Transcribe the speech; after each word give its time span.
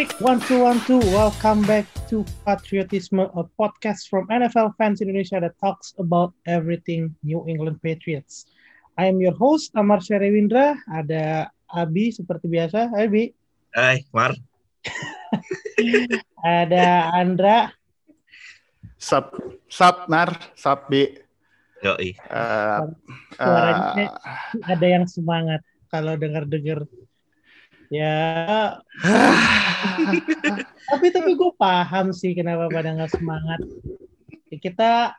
Check. 0.00 0.16
One 0.16 0.40
two 0.48 0.64
one 0.64 0.80
two. 0.88 0.96
Welcome 1.12 1.60
back 1.68 1.84
to 2.08 2.24
Patriotisme, 2.48 3.20
a 3.36 3.44
podcast 3.60 4.08
from 4.08 4.24
NFL 4.32 4.72
fans 4.80 5.04
Indonesia 5.04 5.44
that 5.44 5.60
talks 5.60 5.92
about 6.00 6.32
everything 6.48 7.12
New 7.20 7.44
England 7.44 7.84
Patriots. 7.84 8.48
I 8.96 9.12
am 9.12 9.20
your 9.20 9.36
host 9.36 9.76
Amar 9.76 10.00
Syarewindra. 10.00 10.80
Ada 10.88 11.52
Abi 11.68 12.16
seperti 12.16 12.48
biasa. 12.48 12.88
Hai 12.96 13.12
Abi. 13.12 13.24
Hai, 13.76 14.00
Mar. 14.16 14.32
Ada 16.64 17.12
Andra. 17.12 17.68
Sap, 18.96 19.36
sap, 19.68 20.08
Mar, 20.08 20.32
sap, 20.56 20.88
Bi. 20.88 21.12
Yoi. 21.84 22.16
Uh, 22.32 22.88
Suaranya 23.36 24.16
uh, 24.16 24.64
ada 24.64 24.86
yang 24.88 25.04
semangat 25.04 25.60
kalau 25.92 26.16
dengar-dengar. 26.16 26.88
Ya, 27.90 28.78
tapi 30.94 31.10
tapi 31.10 31.34
gue 31.34 31.50
paham 31.58 32.14
sih 32.14 32.38
kenapa 32.38 32.70
pada 32.70 32.94
nggak 32.94 33.18
semangat. 33.18 33.58
Kita 34.46 35.18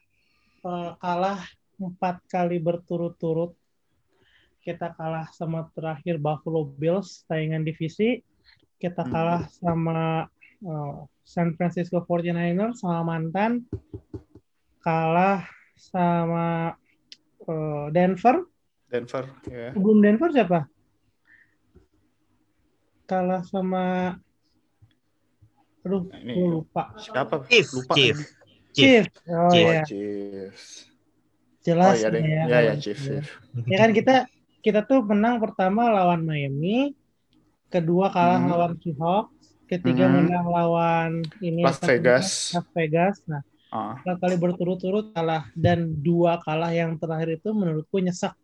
eh, 0.64 0.92
kalah 0.96 1.44
empat 1.76 2.24
kali 2.32 2.64
berturut-turut. 2.64 3.52
Kita 4.64 4.96
kalah 4.96 5.28
sama 5.36 5.68
terakhir 5.76 6.16
Buffalo 6.16 6.64
Bills 6.64 7.28
saingan 7.28 7.68
divisi. 7.68 8.24
Kita 8.80 9.04
kalah 9.04 9.52
sama 9.52 10.32
eh, 10.64 10.98
San 11.28 11.52
Francisco 11.60 12.08
49ers 12.08 12.80
sama 12.80 13.04
mantan. 13.04 13.68
Kalah 14.80 15.44
sama 15.76 16.72
eh, 17.52 17.86
Denver. 17.92 18.48
Denver, 18.88 19.28
ya. 19.44 19.76
Sebelum 19.76 20.00
Denver 20.00 20.32
siapa? 20.32 20.72
Kalah 23.12 23.44
sama 23.44 24.16
Aduh, 25.84 26.08
Ini. 26.14 26.32
gue 26.38 26.48
lupa. 26.62 26.94
Siapa? 26.96 27.44
Chief, 27.52 27.68
Lupa. 27.74 27.94
Chief. 27.98 28.18
Chief. 28.72 29.04
Chief. 29.04 29.06
Oh 29.28 29.50
Chief. 29.52 29.66
iya, 29.68 29.82
Oh, 29.82 29.84
Chiefs. 29.84 30.64
Oh 30.80 31.60
jelas 31.62 31.96
iya 32.00 32.08
deh. 32.08 32.22
ya. 32.24 32.44
Ya, 32.48 32.60
ya, 32.64 32.74
Chiefs, 32.80 33.04
Chiefs. 33.04 33.30
Ya 33.68 33.78
kan 33.82 33.92
kita 33.92 34.16
kita 34.62 34.80
tuh 34.86 35.02
menang 35.04 35.42
pertama 35.44 35.90
lawan 35.90 36.24
Miami, 36.24 36.94
kedua 37.68 38.14
kalah 38.14 38.40
Hmm. 38.40 38.50
lawan 38.54 38.74
Seahawks, 38.80 39.58
ketiga 39.68 40.06
Hmm. 40.08 40.24
menang 40.24 40.46
lawan 40.48 41.12
ini 41.42 41.66
Las 41.66 41.82
Vegas. 41.84 42.54
Las 42.56 42.68
Vegas. 42.72 43.16
Nah, 43.28 43.42
Ah, 43.72 43.96
dua 44.06 44.20
kali 44.22 44.36
berturut-turut 44.38 45.16
kalah 45.18 45.50
dan 45.58 45.96
dua 45.98 46.38
kalah 46.46 46.70
yang 46.72 46.94
terakhir 46.96 47.42
itu 47.42 47.50
menurutku 47.52 47.98
nyesek. 47.98 48.38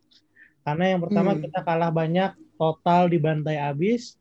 Karena 0.65 0.95
yang 0.97 1.05
pertama 1.05 1.37
Hmm. 1.37 1.45
kita 1.45 1.59
kalah 1.61 1.93
banyak 1.93 2.31
total 2.57 3.07
dibantai 3.07 3.61
abis. 3.61 4.17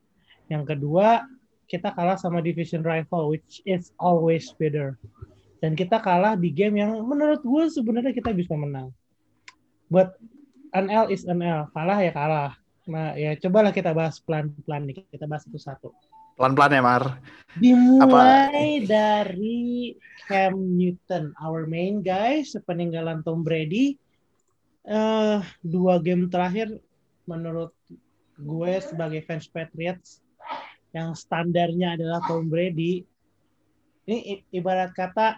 Yang 0.47 0.75
kedua 0.75 1.27
kita 1.67 1.91
kalah 1.91 2.15
sama 2.15 2.39
division 2.39 2.87
rival 2.87 3.31
which 3.31 3.63
is 3.67 3.91
always 3.99 4.51
better. 4.55 4.95
Dan 5.59 5.75
kita 5.75 5.99
kalah 5.99 6.37
di 6.39 6.53
game 6.53 6.79
yang 6.79 6.95
menurut 7.03 7.43
gue 7.43 7.65
sebenarnya 7.73 8.13
kita 8.15 8.31
bisa 8.31 8.55
menang. 8.55 8.93
But 9.91 10.15
NL 10.71 11.09
is 11.11 11.25
NL, 11.25 11.73
kalah 11.73 11.99
ya 12.03 12.13
kalah. 12.13 12.53
Nah 12.87 13.19
ya 13.19 13.35
cobalah 13.35 13.75
kita 13.75 13.91
bahas 13.91 14.23
pelan-pelan 14.23 14.87
nih, 14.87 15.03
kita 15.11 15.27
bahas 15.27 15.43
satu-satu. 15.49 15.91
Pelan-pelan 16.37 16.77
ya, 16.77 16.83
Mar. 16.85 17.05
Dimulai 17.57 18.85
dari 18.85 19.97
Cam 20.29 20.53
Newton, 20.77 21.33
our 21.41 21.65
main 21.65 22.05
guy, 22.05 22.45
sepeninggalan 22.45 23.25
Tom 23.25 23.41
Brady. 23.41 23.97
eh 24.87 25.43
dua 25.67 25.99
game 25.99 26.31
terakhir, 26.31 26.71
menurut 27.27 27.75
gue 28.39 28.73
sebagai 28.79 29.19
fans 29.27 29.51
Patriots, 29.51 30.23
yang 30.97 31.13
standarnya 31.13 31.95
adalah 31.95 32.25
Tom 32.25 32.49
Brady. 32.49 33.05
Ini 34.09 34.17
ibarat 34.51 34.97
kata 34.97 35.37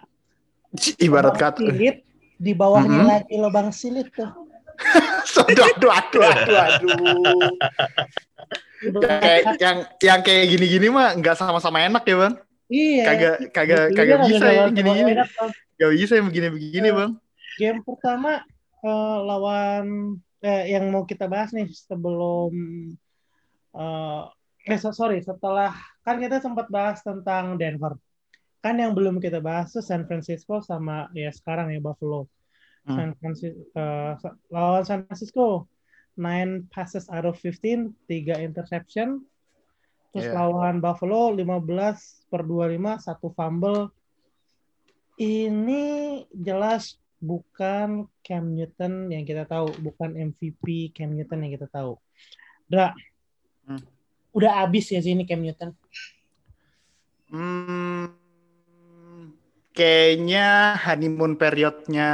Ibarat 1.05 1.35
kata. 1.35 1.59
silit, 1.59 2.05
di 2.37 2.53
bawahnya 2.53 3.01
Mhm. 3.01 3.09
lagi 3.09 3.35
lubang 3.35 3.69
silit 3.69 4.07
tuh. 4.09 4.29
aduh, 5.43 5.91
aduh, 5.91 6.23
aduh, 6.23 6.23
aduh, 8.79 9.01
kayak 9.03 9.59
yang 9.59 9.77
yang 9.99 10.19
kayak 10.23 10.45
gini-gini 10.47 10.87
mah 10.87 11.11
nggak 11.13 11.35
sama-sama 11.35 11.83
enak 11.83 11.99
ya, 12.01 12.15
Bang. 12.15 12.33
iya. 12.69 13.03
Kagak 13.03 13.35
kagak 13.51 13.83
Gitu 13.85 13.97
kagak 13.97 14.19
bisa 14.23 14.39
kagak 14.39 14.47
ya 14.47 14.55
sama-sama 14.55 14.71
gini-gini. 14.71 15.11
enak, 15.11 15.29
Tom. 15.35 15.49
Gak 15.75 15.91
bisa 15.91 16.13
yang 16.15 16.27
begini-begini, 16.27 16.87
Eh, 16.87 16.95
Bang. 16.95 17.11
game 17.57 17.79
pertama 17.81 18.31
eh, 18.79 19.17
lawan 19.19 19.85
eh, 20.39 20.63
yang 20.71 20.87
mau 20.87 21.03
kita 21.03 21.27
bahas 21.27 21.51
nih 21.51 21.67
sebelum 21.67 22.53
eh 23.69 24.23
eh 24.69 24.77
so- 24.77 24.93
sorry 24.93 25.19
setelah 25.19 25.73
kan 26.05 26.21
kita 26.21 26.37
sempat 26.37 26.69
bahas 26.69 27.01
tentang 27.01 27.57
Denver 27.57 27.97
kan 28.59 28.75
yang 28.75 28.93
belum 28.93 29.17
kita 29.17 29.39
bahas 29.39 29.71
tuh 29.71 29.81
San 29.81 30.05
Francisco 30.05 30.61
sama 30.61 31.09
ya 31.11 31.33
sekarang 31.33 31.73
ya 31.73 31.81
Buffalo 31.81 32.29
Hmm. 32.79 32.95
San 32.95 33.09
Francisco 33.19 33.59
lawan 34.49 34.83
San 34.87 35.03
Francisco 35.03 35.67
9 36.15 36.71
passes 36.71 37.11
out 37.11 37.27
of 37.27 37.35
15 37.35 37.91
3 38.07 38.39
interception 38.39 39.19
terus 40.09 40.25
Yeah. 40.25 40.39
lawan 40.39 40.79
Buffalo 40.79 41.35
15 41.35 41.99
per 42.27 42.41
25 42.41 42.97
satu 42.97 43.29
fumble 43.35 43.91
ini 45.19 45.83
jelas 46.31 46.95
bukan 47.19 48.07
Cam 48.23 48.55
Newton 48.55 49.11
yang 49.11 49.27
kita 49.27 49.43
tahu, 49.43 49.75
bukan 49.83 50.15
MVP 50.15 50.95
Cam 50.95 51.11
Newton 51.11 51.43
yang 51.43 51.53
kita 51.59 51.67
tahu. 51.67 51.99
Dra, 52.65 52.95
Hmm. 53.67 53.83
Udah 54.33 54.65
abis 54.65 54.93
ya 54.93 54.99
sih 55.01 55.13
ini 55.13 55.25
Cam 55.25 55.41
Newton. 55.41 55.73
Hmm, 57.29 58.09
kayaknya 59.73 60.75
honeymoon 60.81 61.37
periodnya 61.37 62.09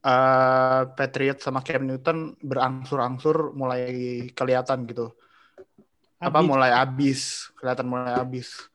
eh 0.00 0.82
Patriot 0.96 1.38
sama 1.44 1.60
Cam 1.60 1.84
Newton 1.84 2.34
berangsur-angsur 2.40 3.52
mulai 3.52 3.84
kelihatan 4.32 4.88
gitu. 4.88 5.12
Apa 6.20 6.40
Abis. 6.40 6.48
mulai 6.48 6.70
habis, 6.72 7.20
kelihatan 7.56 7.86
mulai 7.88 8.12
habis. 8.16 8.68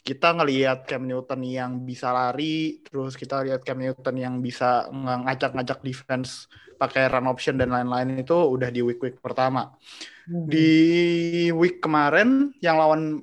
Kita 0.00 0.32
ngelihat 0.32 0.88
Cam 0.88 1.04
Newton 1.04 1.44
yang 1.44 1.84
bisa 1.84 2.08
lari, 2.10 2.80
terus 2.82 3.14
kita 3.14 3.44
lihat 3.44 3.60
Cam 3.62 3.76
Newton 3.78 4.16
yang 4.16 4.34
bisa 4.40 4.88
ng- 4.88 5.28
ngajak-ngajak 5.28 5.84
defense 5.84 6.48
pakai 6.80 7.12
run 7.12 7.28
option 7.28 7.60
dan 7.60 7.68
lain-lain 7.68 8.24
itu 8.24 8.32
udah 8.32 8.72
di 8.72 8.80
week-week 8.80 9.20
pertama 9.20 9.76
Hmm. 10.24 10.46
di 10.46 11.50
week 11.52 11.82
kemarin 11.82 12.54
yang 12.62 12.78
lawan 12.78 13.20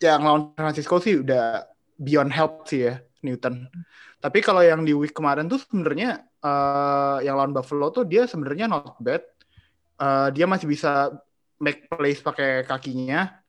yang 0.00 0.22
lawan 0.24 0.54
San 0.56 0.64
Francisco 0.70 0.96
sih 1.02 1.20
udah 1.20 1.66
beyond 1.98 2.32
help 2.32 2.64
sih 2.64 2.88
ya 2.88 3.02
Newton. 3.20 3.68
Tapi 4.16 4.40
kalau 4.40 4.64
yang 4.64 4.80
di 4.86 4.96
week 4.96 5.12
kemarin 5.12 5.44
tuh 5.44 5.60
sebenarnya 5.60 6.24
eh, 6.40 7.16
yang 7.26 7.36
lawan 7.36 7.52
Buffalo 7.52 7.92
tuh 7.92 8.08
dia 8.08 8.24
sebenarnya 8.24 8.64
not 8.64 8.96
bad. 8.96 9.20
Eh, 10.00 10.28
dia 10.32 10.48
masih 10.48 10.64
bisa 10.64 11.12
make 11.60 11.84
plays 11.92 12.24
pakai 12.24 12.64
kakinya. 12.64 13.39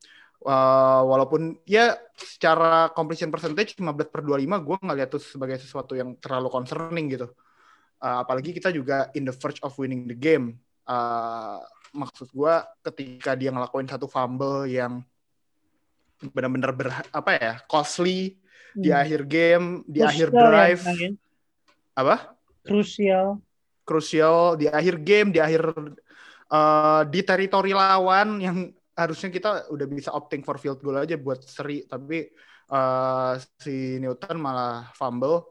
Eh, 0.42 1.02
walaupun 1.06 1.62
ya 1.70 1.94
secara 2.18 2.90
completion 2.98 3.30
percentage 3.30 3.78
15 3.78 4.10
per 4.10 4.26
25 4.26 4.58
gue 4.66 4.76
nggak 4.82 4.98
lihat 4.98 5.10
tuh 5.14 5.22
sebagai 5.22 5.62
sesuatu 5.62 5.94
yang 5.94 6.18
terlalu 6.18 6.50
concerning 6.50 7.14
gitu. 7.14 7.30
Eh, 8.02 8.18
apalagi 8.26 8.50
kita 8.50 8.74
juga 8.74 9.14
in 9.14 9.30
the 9.30 9.36
verge 9.38 9.62
of 9.62 9.78
winning 9.78 10.10
the 10.10 10.18
game. 10.18 10.58
Eh, 10.90 11.58
maksud 11.94 12.34
gue 12.34 12.54
ketika 12.90 13.38
dia 13.38 13.54
ngelakuin 13.54 13.86
satu 13.86 14.10
fumble 14.10 14.66
yang 14.66 15.06
benar-benar 16.22 16.72
ber 16.74 16.90
apa 17.12 17.32
ya 17.38 17.54
costly 17.66 18.38
di 18.72 18.88
Hmm. 18.90 19.02
akhir 19.04 19.22
game 19.28 19.66
di 19.84 20.00
akhir 20.00 20.32
Crucial 20.32 20.42
ya, 20.42 20.48
drive 20.48 20.82
ya. 20.88 21.10
apa 21.92 22.16
Krusial. 22.64 23.28
krusial 23.84 24.38
di 24.56 24.66
akhir 24.70 24.96
game 25.04 25.30
di 25.34 25.42
akhir 25.44 25.62
eh, 26.48 27.02
di 27.12 27.20
teritori 27.22 27.74
lawan 27.76 28.40
yang 28.40 28.58
harusnya 28.98 29.30
kita 29.32 29.50
udah 29.72 29.88
bisa 29.88 30.10
opting 30.12 30.44
for 30.44 30.60
field 30.60 30.80
goal 30.84 31.00
aja 31.00 31.16
buat 31.16 31.42
seri 31.44 31.88
tapi 31.88 32.28
eh, 32.72 33.34
si 33.60 33.98
Newton 33.98 34.38
malah 34.38 34.92
fumble 34.96 35.48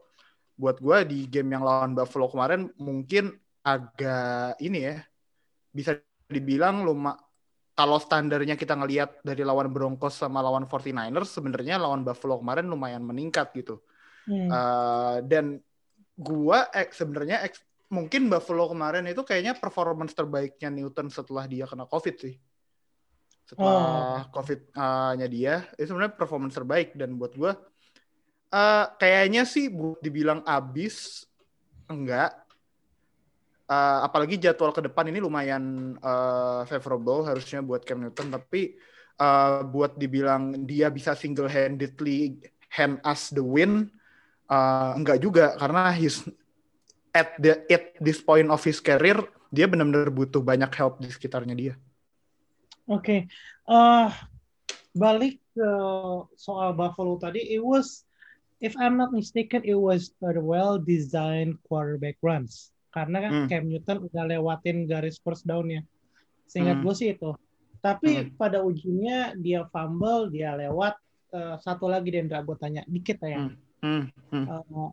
buat 0.55 0.77
gue 0.77 0.97
di 1.09 1.19
game 1.25 1.57
yang 1.57 1.65
lawan 1.65 1.97
Buffalo 1.97 2.29
kemarin 2.29 2.69
mungkin 2.77 3.33
agak 3.65 4.61
ini 4.61 4.79
ya 4.85 5.01
bisa 5.73 5.97
dibilang 6.29 6.85
luma 6.85 7.17
kalau 7.71 7.97
standarnya 7.97 8.59
kita 8.59 8.77
ngelihat 8.77 9.25
dari 9.25 9.41
lawan 9.41 9.73
Broncos 9.73 10.21
sama 10.21 10.43
lawan 10.43 10.69
49ers 10.69 11.33
sebenarnya 11.33 11.81
lawan 11.81 12.05
Buffalo 12.05 12.37
kemarin 12.37 12.69
lumayan 12.69 13.01
meningkat 13.01 13.49
gitu 13.57 13.81
Hmm. 14.29 14.49
Uh, 14.49 15.17
dan 15.25 15.45
gua 16.13 16.69
eh, 16.75 16.89
sebenarnya 16.93 17.49
mungkin 17.89 18.29
Buffalo 18.29 18.69
kemarin 18.69 19.09
itu 19.09 19.25
kayaknya 19.25 19.57
performance 19.57 20.13
terbaiknya 20.13 20.69
Newton 20.69 21.09
setelah 21.09 21.49
dia 21.49 21.65
kena 21.65 21.89
COVID 21.89 22.15
sih. 22.21 22.35
Setelah 23.51 24.31
COVID-nya 24.31 25.27
dia, 25.27 25.67
itu 25.75 25.91
sebenarnya 25.91 26.15
performance 26.15 26.55
terbaik 26.55 26.95
dan 26.95 27.19
buat 27.19 27.35
gua 27.35 27.59
uh, 28.51 28.85
kayaknya 28.99 29.47
sih 29.47 29.71
buat 29.71 29.99
dibilang 30.03 30.43
abis 30.45 31.25
enggak. 31.87 32.35
Uh, 33.71 34.03
apalagi 34.03 34.35
jadwal 34.35 34.75
ke 34.75 34.83
depan 34.83 35.07
ini 35.07 35.23
lumayan 35.23 35.95
uh, 36.03 36.67
favorable 36.67 37.23
harusnya 37.23 37.63
buat 37.63 37.87
Cam 37.87 38.03
Newton 38.03 38.27
tapi 38.27 38.75
uh, 39.15 39.63
buat 39.63 39.95
dibilang 39.95 40.67
dia 40.67 40.91
bisa 40.91 41.15
single 41.15 41.47
handedly 41.47 42.35
hand 42.67 42.99
us 43.07 43.31
the 43.31 43.39
win 43.39 43.87
uh, 44.51 44.91
enggak 44.91 45.23
juga 45.23 45.55
karena 45.55 45.87
he's 45.95 46.19
at 47.15 47.31
the 47.39 47.63
at 47.71 47.95
this 48.03 48.19
point 48.19 48.51
of 48.51 48.59
his 48.59 48.83
career 48.83 49.23
dia 49.47 49.71
benar-benar 49.71 50.11
butuh 50.11 50.43
banyak 50.43 50.71
help 50.75 50.99
di 50.99 51.07
sekitarnya 51.07 51.55
dia. 51.55 51.73
Oke, 52.89 52.97
okay. 53.01 53.19
uh, 53.69 54.09
balik 54.97 55.37
ke 55.53 55.71
soal 56.35 56.73
Buffalo 56.73 57.19
tadi, 57.21 57.43
it 57.53 57.61
was 57.61 58.05
if 58.61 58.77
I'm 58.77 58.95
not 58.95 59.11
mistaken, 59.11 59.65
it 59.65 59.75
was 59.75 60.13
a 60.21 60.37
well-designed 60.37 61.57
quarterback 61.65 62.21
runs. 62.21 62.69
Karena 62.93 63.17
kan 63.25 63.31
hmm. 63.33 63.47
Cam 63.49 63.65
Newton 63.67 63.97
udah 64.07 64.23
lewatin 64.29 64.85
garis 64.85 65.17
first 65.17 65.49
down-nya. 65.49 65.81
Seingat 66.45 66.79
hmm. 66.79 66.85
gue 66.85 66.93
sih 66.95 67.09
itu. 67.17 67.31
Tapi 67.81 68.09
hmm. 68.29 68.37
pada 68.37 68.61
ujungnya 68.61 69.33
dia 69.35 69.65
fumble, 69.73 70.29
dia 70.29 70.53
lewat. 70.53 70.95
Uh, 71.31 71.55
satu 71.63 71.87
lagi 71.87 72.11
Dendra, 72.11 72.43
gue 72.43 72.55
tanya 72.59 72.85
dikit 72.85 73.17
ya. 73.23 73.49
Hmm. 73.49 73.55
Hmm. 73.81 74.05
Hmm. 74.29 74.45
Uh, 74.45 74.91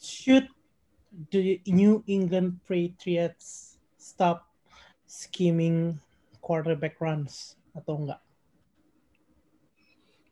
should 0.00 0.50
the 1.30 1.60
New 1.68 2.02
England 2.08 2.58
Patriots 2.64 3.76
stop 4.00 4.48
scheming 5.12 6.00
quarterback 6.40 6.96
runs 6.96 7.60
atau 7.76 8.00
enggak? 8.00 8.20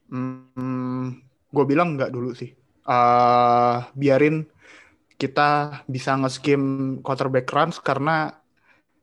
Hmm, 0.08 1.20
gue 1.52 1.64
bilang 1.68 2.00
enggak 2.00 2.16
dulu 2.16 2.32
sih. 2.32 2.56
Uh, 2.88 3.84
biarin 3.92 4.48
kita 5.20 5.84
bisa 5.84 6.16
nge-scheme 6.16 6.98
quarterback 7.04 7.44
runs 7.52 7.76
karena 7.76 8.40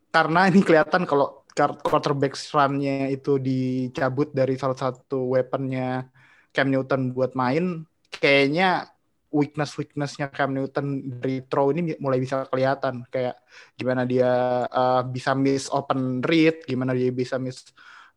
karena 0.09 0.50
ini 0.50 0.65
kelihatan 0.65 1.06
kalau 1.06 1.45
quarterback 1.85 2.33
run-nya 2.33 3.13
itu 3.13 3.38
dicabut 3.38 4.33
dari 4.33 4.57
salah 4.57 4.77
satu 4.77 5.38
weaponnya 5.38 6.09
Cam 6.57 6.73
Newton 6.73 7.13
buat 7.13 7.38
main, 7.38 7.85
kayaknya 8.09 8.96
weakness 9.31 9.75
weaknessnya 9.75 10.31
Cam 10.31 10.56
Newton 10.56 11.19
dari 11.19 11.44
throw 11.45 11.71
ini 11.75 11.95
mulai 12.00 12.19
bisa 12.24 12.47
kelihatan 12.47 13.03
kayak 13.12 13.35
gimana 13.75 14.07
dia 14.07 14.63
uh, 14.68 15.03
bisa 15.03 15.35
miss 15.35 15.68
open 15.68 16.24
read, 16.24 16.63
gimana 16.63 16.95
dia 16.95 17.12
bisa 17.12 17.35
miss 17.35 17.68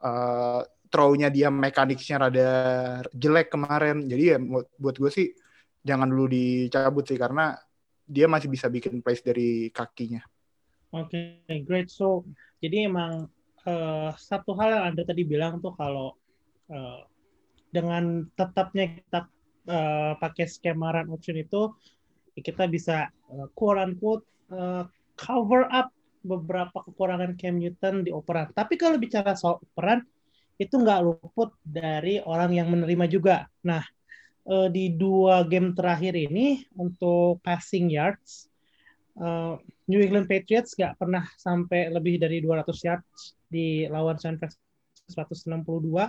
uh, 0.03 0.62
throw-nya 0.91 1.31
dia 1.31 1.49
mekaniknya 1.49 2.17
rada 2.27 2.51
jelek 3.15 3.49
kemarin. 3.55 4.07
Jadi 4.07 4.25
ya 4.35 4.39
buat 4.79 4.97
gue 4.99 5.11
sih 5.11 5.29
jangan 5.81 6.11
dulu 6.11 6.27
dicabut 6.29 7.07
sih 7.07 7.17
karena 7.17 7.55
dia 8.11 8.27
masih 8.27 8.51
bisa 8.51 8.67
bikin 8.67 8.99
place 9.01 9.23
dari 9.23 9.71
kakinya. 9.71 10.21
Oke, 10.91 11.47
okay, 11.47 11.63
great. 11.63 11.87
So, 11.87 12.27
jadi 12.59 12.91
emang 12.91 13.31
uh, 13.63 14.11
satu 14.19 14.59
hal 14.59 14.75
yang 14.75 14.85
Anda 14.91 15.06
tadi 15.06 15.23
bilang 15.23 15.63
tuh 15.63 15.71
kalau 15.79 16.19
uh, 16.67 17.06
dengan 17.71 18.27
tetapnya 18.35 18.99
kita 18.99 19.31
uh, 19.70 20.12
pakai 20.19 20.50
skema 20.50 20.90
run 20.90 21.14
option 21.14 21.38
itu, 21.38 21.70
kita 22.34 22.67
bisa 22.67 23.06
uh, 23.31 23.46
quote 23.55 23.78
unquote 23.78 24.26
uh, 24.50 24.90
cover 25.14 25.70
up 25.70 25.94
beberapa 26.26 26.82
kekurangan 26.90 27.38
Cam 27.38 27.62
Newton 27.62 28.02
di 28.02 28.11
operan. 28.11 28.50
Tapi 28.50 28.75
kalau 28.75 28.99
bicara 28.99 29.38
soal 29.38 29.62
operan, 29.62 30.02
itu 30.58 30.75
nggak 30.75 31.00
luput 31.06 31.55
dari 31.62 32.19
orang 32.20 32.50
yang 32.52 32.69
menerima 32.69 33.06
juga. 33.08 33.37
Nah, 33.64 33.81
uh, 34.50 34.69
di 34.69 34.93
dua 34.93 35.46
game 35.46 35.72
terakhir 35.72 36.19
ini 36.19 36.67
untuk 36.76 37.38
passing 37.40 37.88
yards 37.88 38.50
uh, 39.19 39.56
New 39.90 40.00
England 40.00 40.31
Patriots 40.31 40.78
nggak 40.78 40.96
pernah 40.96 41.25
sampai 41.37 41.90
lebih 41.90 42.22
dari 42.22 42.38
200 42.38 42.87
yards 42.87 43.34
di 43.50 43.84
lawan 43.90 44.17
San 44.17 44.38
Francisco 44.38 45.34
162 45.34 46.06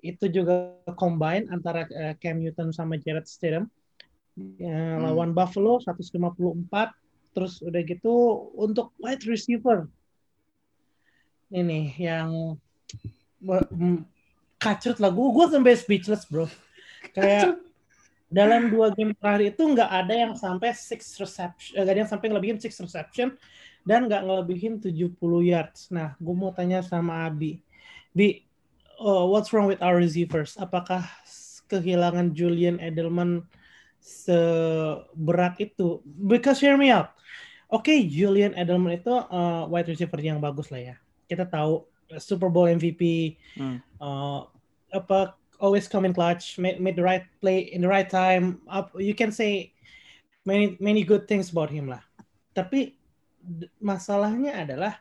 itu 0.00 0.24
juga 0.30 0.78
combine 0.94 1.50
antara 1.50 1.84
uh, 1.88 2.14
Cam 2.22 2.38
Newton 2.38 2.70
sama 2.70 2.96
Jared 2.98 3.26
Stidham. 3.26 3.66
Uh, 4.38 4.62
hmm. 4.62 5.02
lawan 5.02 5.34
Buffalo 5.34 5.82
154 5.82 6.14
terus 7.34 7.58
udah 7.58 7.82
gitu 7.82 8.14
untuk 8.54 8.94
wide 9.02 9.26
receiver. 9.26 9.90
Ini 11.50 11.94
yang 11.98 12.54
kacrut 14.58 14.98
lah. 15.02 15.10
Gue 15.10 15.28
gue 15.34 15.46
sampai 15.50 15.74
speechless 15.74 16.26
bro. 16.26 16.46
Kayak 17.14 17.58
dalam 18.28 18.68
dua 18.68 18.92
game 18.92 19.16
terakhir 19.16 19.56
itu 19.56 19.62
nggak 19.64 19.90
ada 19.90 20.14
yang 20.14 20.32
sampai 20.36 20.76
six 20.76 21.16
reception, 21.16 21.72
eh, 21.74 21.80
nggak 21.80 21.94
ada 21.96 22.00
yang 22.04 22.10
sampai 22.10 22.26
ngelebihin 22.28 22.58
six 22.60 22.76
reception 22.76 23.32
dan 23.88 24.04
nggak 24.04 24.20
ngelebihin 24.20 24.76
70 24.84 25.16
yards. 25.40 25.88
Nah, 25.88 26.12
gue 26.20 26.34
mau 26.36 26.52
tanya 26.52 26.84
sama 26.84 27.24
Abi, 27.24 27.64
Bi, 28.12 28.44
uh, 28.98 29.24
what's 29.26 29.54
wrong 29.54 29.70
with 29.70 29.80
our 29.80 29.96
receivers? 29.96 30.58
Apakah 30.58 31.06
kehilangan 31.70 32.34
Julian 32.34 32.82
Edelman 32.82 33.46
seberat 34.02 35.56
itu? 35.62 36.02
Because 36.04 36.60
hear 36.60 36.76
me 36.76 36.90
out. 36.90 37.14
Oke, 37.68 37.92
okay, 37.92 37.98
Julian 38.08 38.56
Edelman 38.56 38.98
itu 38.98 39.12
uh, 39.12 39.68
wide 39.68 39.88
receiver 39.88 40.18
yang 40.20 40.40
bagus 40.42 40.72
lah 40.72 40.94
ya. 40.94 40.96
Kita 41.28 41.44
tahu 41.44 41.84
Super 42.16 42.48
Bowl 42.48 42.64
MVP, 42.72 43.36
hmm. 43.60 43.78
uh, 44.00 44.48
apa 44.88 45.36
always 45.60 45.84
come 45.84 46.08
in 46.08 46.16
clutch, 46.16 46.56
made, 46.56 46.80
made 46.80 46.96
the 46.96 47.04
right 47.04 47.28
play 47.44 47.68
in 47.68 47.84
the 47.84 47.90
right 47.90 48.08
time. 48.08 48.64
Up, 48.64 48.96
you 48.96 49.12
can 49.12 49.28
say 49.28 49.76
many 50.48 50.80
many 50.80 51.04
good 51.04 51.28
things 51.28 51.52
about 51.52 51.68
him 51.68 51.92
lah. 51.92 52.00
Tapi 52.56 52.96
masalahnya 53.76 54.64
adalah 54.64 54.96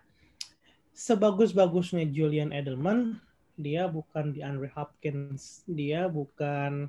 sebagus-bagusnya 0.91 2.11
Julian 2.11 2.51
Edelman, 2.51 3.23
dia 3.57 3.89
bukan 3.89 4.31
di 4.31 4.45
Andre 4.45 4.69
Hopkins, 4.77 5.65
dia 5.65 6.05
bukan 6.05 6.87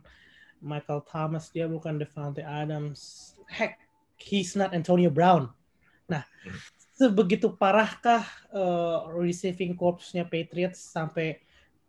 Michael 0.60 1.02
Thomas, 1.08 1.48
dia 1.48 1.64
bukan 1.64 1.96
Devante 1.96 2.44
Adams. 2.44 3.32
Heck, 3.48 3.80
he's 4.20 4.52
not 4.52 4.76
Antonio 4.76 5.08
Brown. 5.08 5.48
Nah, 6.08 6.22
sebegitu 6.94 7.56
parahkah 7.56 8.24
uh, 8.52 9.08
receiving 9.16 9.72
corps-nya 9.74 10.28
Patriots 10.28 10.80
sampai 10.80 11.40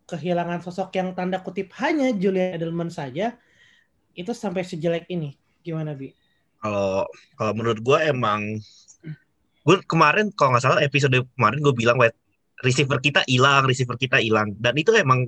kehilangan 0.10 0.66
sosok 0.66 0.90
yang 0.98 1.14
tanda 1.14 1.38
kutip 1.38 1.70
hanya 1.78 2.10
Julian 2.16 2.58
Edelman 2.58 2.90
saja 2.90 3.38
itu 4.18 4.34
sampai 4.34 4.66
sejelek 4.66 5.06
ini 5.08 5.38
gimana 5.62 5.94
bi? 5.94 6.12
Kalau 6.60 7.08
kalau 7.38 7.54
menurut 7.56 7.80
gue 7.80 7.98
emang 8.10 8.58
gue 9.64 9.76
kemarin 9.86 10.34
kalau 10.34 10.56
nggak 10.56 10.66
salah 10.66 10.82
episode 10.82 11.14
kemarin 11.38 11.60
gue 11.62 11.74
bilang 11.78 11.96
wide 12.02 12.18
receiver 12.64 13.00
kita 13.00 13.24
hilang 13.28 13.64
receiver 13.68 13.96
kita 13.96 14.20
hilang. 14.20 14.56
Dan 14.60 14.76
itu 14.76 14.92
emang 14.96 15.28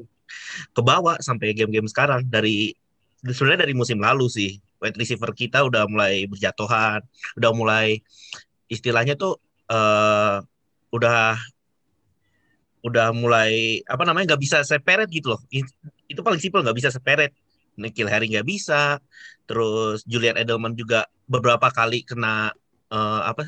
kebawa 0.75 1.19
sampai 1.19 1.55
game-game 1.55 1.87
sekarang. 1.87 2.27
Dari 2.27 2.75
sebenarnya 3.23 3.67
dari 3.67 3.75
musim 3.75 3.99
lalu 3.99 4.27
sih. 4.27 4.51
Wide 4.81 4.97
receiver 4.97 5.29
kita 5.37 5.61
udah 5.61 5.85
mulai 5.85 6.25
berjatuhan 6.25 7.05
udah 7.37 7.51
mulai 7.53 8.01
istilahnya 8.65 9.13
tuh 9.13 9.37
uh, 9.69 10.41
udah 10.89 11.37
udah 12.81 13.13
mulai 13.13 13.85
apa 13.85 14.01
namanya 14.09 14.33
nggak 14.33 14.41
bisa 14.41 14.57
separate 14.65 15.09
gitu 15.13 15.37
loh. 15.37 15.41
Itu 16.09 16.25
paling 16.25 16.41
simpel 16.41 16.65
nggak 16.65 16.77
bisa 16.77 16.89
separate. 16.89 17.37
Nikhil 17.77 18.09
Harry 18.09 18.27
nggak 18.33 18.47
bisa. 18.47 18.97
Terus 19.45 20.01
Julian 20.09 20.35
Edelman 20.35 20.73
juga 20.73 21.05
beberapa 21.29 21.69
kali 21.69 22.01
kena 22.01 22.51
uh, 22.89 23.21
apa 23.23 23.45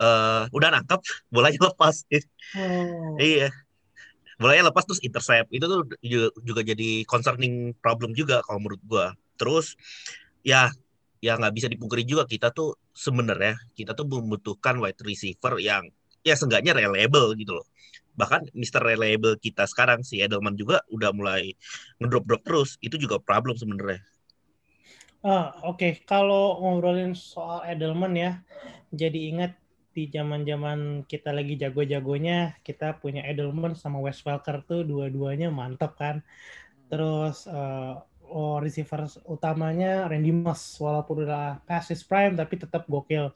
uh, 0.00 0.48
udah 0.52 0.68
nangkap 0.72 1.00
bolanya 1.28 1.60
lepas 1.70 2.04
oh. 2.58 3.16
iya 3.20 3.52
bolanya 4.36 4.68
lepas 4.68 4.84
terus 4.84 5.00
intercept 5.00 5.48
itu 5.48 5.64
tuh 5.64 5.88
juga, 6.04 6.28
juga 6.44 6.60
jadi 6.60 7.04
concerning 7.08 7.72
problem 7.80 8.12
juga 8.12 8.44
kalau 8.44 8.60
menurut 8.60 8.82
gua 8.84 9.06
terus 9.40 9.76
ya 10.44 10.68
ya 11.24 11.34
nggak 11.40 11.54
bisa 11.56 11.68
dipungkiri 11.72 12.04
juga 12.04 12.28
kita 12.28 12.52
tuh 12.52 12.76
sebenarnya 12.92 13.56
kita 13.72 13.96
tuh 13.96 14.04
membutuhkan 14.04 14.76
wide 14.78 15.00
receiver 15.00 15.56
yang 15.56 15.88
ya 16.20 16.36
seenggaknya 16.36 16.76
reliable 16.76 17.32
gitu 17.38 17.56
loh 17.56 17.66
bahkan 18.16 18.48
Mr. 18.56 18.80
Reliable 18.80 19.36
kita 19.36 19.68
sekarang 19.68 20.00
si 20.00 20.24
Edelman 20.24 20.56
juga 20.56 20.80
udah 20.88 21.12
mulai 21.12 21.52
ngedrop-drop 22.00 22.42
terus 22.42 22.80
itu 22.80 22.96
juga 22.96 23.20
problem 23.20 23.56
sebenarnya 23.56 24.00
ah 25.20 25.52
oke 25.64 25.80
okay. 25.80 25.92
kalau 26.08 26.60
ngobrolin 26.64 27.12
soal 27.12 27.60
Edelman 27.68 28.16
ya 28.16 28.32
jadi 28.92 29.20
ingat 29.32 29.52
di 29.96 30.12
zaman-zaman 30.12 31.08
kita 31.08 31.32
lagi 31.32 31.56
jago-jagonya 31.56 32.60
kita 32.60 33.00
punya 33.00 33.24
Edelman 33.24 33.72
sama 33.72 33.96
Wes 34.04 34.20
Welker 34.20 34.60
tuh 34.68 34.84
dua-duanya 34.84 35.48
mantap 35.48 35.96
kan 35.96 36.20
terus 36.92 37.48
uh, 37.48 38.04
oh, 38.30 38.58
receiver 38.58 39.06
utamanya 39.26 40.06
Randy 40.10 40.34
Moss 40.34 40.78
walaupun 40.82 41.26
udah 41.26 41.62
past 41.64 41.94
his 41.94 42.02
prime 42.02 42.34
tapi 42.34 42.58
tetap 42.58 42.86
gokil. 42.90 43.32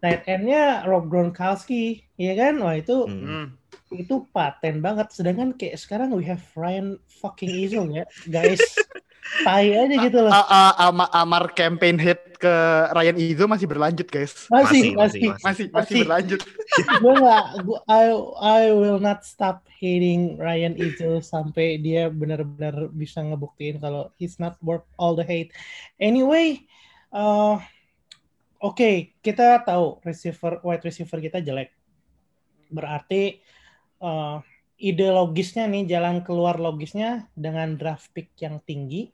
Tight 0.00 0.24
endnya 0.28 0.84
Rob 0.88 1.08
Gronkowski, 1.08 2.04
ya 2.16 2.32
kan? 2.36 2.60
Wah 2.60 2.76
itu 2.76 3.04
hmm. 3.04 3.52
itu 3.92 4.24
paten 4.32 4.80
banget. 4.80 5.12
Sedangkan 5.12 5.56
kayak 5.56 5.76
sekarang 5.80 6.12
we 6.16 6.24
have 6.24 6.42
Ryan 6.56 6.96
fucking 7.20 7.52
Izzo 7.52 7.84
ya, 7.92 8.04
guys. 8.28 8.60
tai 9.44 9.72
aja 9.72 9.94
gitu 10.00 10.18
loh. 10.20 10.32
A- 10.32 10.48
a- 10.48 10.76
ama- 10.88 11.10
amar 11.12 11.52
campaign 11.52 11.96
hit 11.96 12.18
ke 12.36 12.54
Ryan 12.90 13.16
Izzo 13.16 13.44
masih 13.44 13.68
berlanjut 13.68 14.08
guys. 14.08 14.48
Masih, 14.48 14.50
Masih, 14.50 14.90
masih. 14.96 14.96
masih, 14.96 15.20
Masih 15.20 15.40
masih 15.44 15.66
Masih. 15.70 15.98
berlanjut. 16.02 16.40
gue 17.02 17.14
nggak, 17.14 17.44
gua- 17.62 17.84
I 17.86 18.04
I 18.40 18.62
will 18.72 18.98
not 18.98 19.22
stop 19.22 19.62
hating 19.70 20.36
Ryan 20.36 20.74
Izzo 20.74 21.20
sampai 21.20 21.78
dia 21.78 22.08
benar-benar 22.08 22.88
bisa 22.90 23.20
ngebuktiin 23.20 23.78
kalau 23.78 24.08
he's 24.16 24.36
not 24.36 24.56
worth 24.60 24.84
all 24.96 25.12
the 25.12 25.24
hate. 25.24 25.52
Anyway, 25.96 26.64
uh, 27.12 27.60
oke 28.58 28.90
kita 29.20 29.60
tahu 29.62 30.00
receiver 30.02 30.60
wide 30.60 30.84
receiver 30.84 31.16
kita 31.16 31.40
jelek. 31.40 31.72
Berarti 32.68 33.40
uh, 34.00 34.40
ide 34.80 35.12
logisnya 35.12 35.68
nih 35.68 35.84
jalan 35.84 36.24
keluar 36.24 36.56
logisnya 36.56 37.28
dengan 37.36 37.76
draft 37.76 38.08
pick 38.16 38.32
yang 38.40 38.58
tinggi 38.64 39.12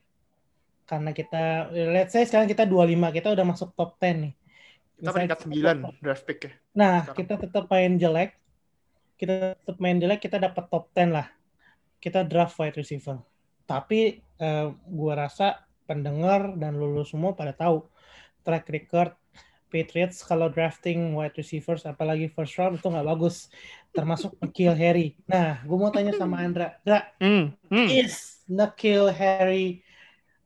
karena 0.86 1.10
kita 1.10 1.74
let's 1.74 2.14
say 2.14 2.22
sekarang 2.22 2.46
kita 2.46 2.62
25 2.62 3.10
kita 3.10 3.28
udah 3.34 3.44
masuk 3.44 3.74
top 3.74 3.98
10 3.98 4.22
nih. 4.22 4.32
Kita 4.96 5.10
peringkat 5.12 5.38
9 5.50 6.00
draft 6.00 6.24
pick 6.24 6.38
ya. 6.46 6.52
Nah, 6.72 6.94
Sekarang. 7.04 7.16
kita 7.18 7.34
tetap 7.42 7.64
main 7.68 7.92
jelek. 7.98 8.30
Kita 9.18 9.58
tetap 9.58 9.76
main 9.82 9.98
jelek, 9.98 10.20
kita 10.22 10.38
dapat 10.38 10.64
top 10.70 10.88
10 10.94 11.10
lah. 11.10 11.28
Kita 11.98 12.22
draft 12.22 12.54
wide 12.62 12.78
receiver. 12.78 13.18
Tapi 13.66 14.22
eh, 14.22 14.66
gua 14.86 15.12
rasa 15.26 15.66
pendengar 15.90 16.54
dan 16.54 16.78
lulu 16.78 17.02
semua 17.02 17.34
pada 17.34 17.50
tahu 17.50 17.82
track 18.46 18.70
record 18.70 19.10
Patriots 19.66 20.22
kalau 20.22 20.46
drafting 20.48 21.12
wide 21.12 21.34
receivers 21.34 21.82
apalagi 21.84 22.30
first 22.30 22.54
round 22.56 22.78
itu 22.78 22.86
nggak 22.86 23.06
bagus. 23.06 23.50
Termasuk 23.90 24.36
Nikhil 24.38 24.74
Harry. 24.76 25.16
Nah, 25.26 25.60
gue 25.62 25.76
mau 25.76 25.90
tanya 25.90 26.12
sama 26.14 26.40
Andra. 26.40 26.76
Andra, 26.84 27.00
Hmm. 27.18 27.50
hmm. 27.68 27.88
is 27.90 28.40
Nikhil 28.46 29.10
Harry 29.10 29.82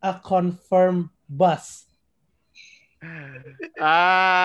a 0.00 0.16
confirmed 0.16 1.10
bust? 1.28 1.88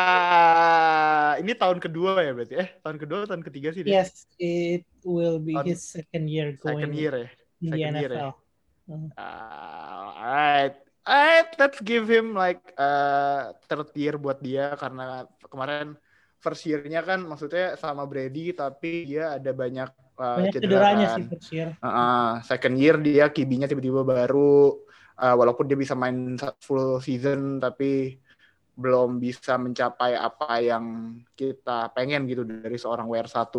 Ah, 0.06 1.36
ini 1.44 1.52
tahun 1.56 1.80
kedua 1.84 2.24
ya 2.24 2.32
berarti. 2.32 2.56
Eh, 2.56 2.70
tahun 2.80 2.98
kedua 3.00 3.18
atau 3.24 3.30
tahun 3.36 3.44
ketiga 3.44 3.70
sih 3.76 3.84
dia? 3.84 4.00
Yes, 4.04 4.24
it 4.40 4.88
will 5.04 5.40
be 5.44 5.56
On 5.56 5.68
his 5.68 5.84
second 5.84 6.32
year 6.32 6.56
going 6.60 6.80
Second 6.88 6.94
year 6.96 7.14
ya. 7.14 7.28
in 7.60 7.68
the 7.72 7.78
second 7.80 7.96
year 8.00 8.12
ya. 8.12 8.20
NFL. 8.20 8.32
Ah, 9.18 10.08
alright. 10.16 10.76
Alright, 11.06 11.54
let's 11.62 11.78
give 11.86 12.10
him 12.10 12.34
like 12.34 12.66
uh, 12.82 13.54
third 13.70 13.94
year 13.94 14.18
buat 14.18 14.42
dia 14.42 14.74
karena 14.74 15.30
kemarin 15.46 15.94
first 16.42 16.66
year-nya 16.66 17.06
kan 17.06 17.22
maksudnya 17.22 17.78
sama 17.78 18.10
Brady 18.10 18.58
tapi 18.58 19.06
dia 19.06 19.38
ada 19.38 19.54
banyak 19.54 19.90
uh, 20.18 20.38
Banyak 20.42 20.54
cederanya 20.58 21.08
kan. 21.14 21.18
sih 21.22 21.26
first 21.30 21.50
year. 21.54 21.70
Uh, 21.78 22.42
second 22.42 22.76
year 22.82 22.98
dia 22.98 23.30
kibinya 23.30 23.70
tiba-tiba 23.70 24.02
baru 24.02 24.82
uh, 25.22 25.36
walaupun 25.38 25.70
dia 25.70 25.78
bisa 25.78 25.94
main 25.94 26.42
full 26.66 26.98
season 27.06 27.62
tapi 27.62 28.18
belum 28.74 29.22
bisa 29.22 29.62
mencapai 29.62 30.18
apa 30.18 30.58
yang 30.58 31.18
kita 31.38 31.94
pengen 31.94 32.26
gitu 32.26 32.44
dari 32.50 32.82
seorang 32.82 33.06
WR1. 33.06 33.54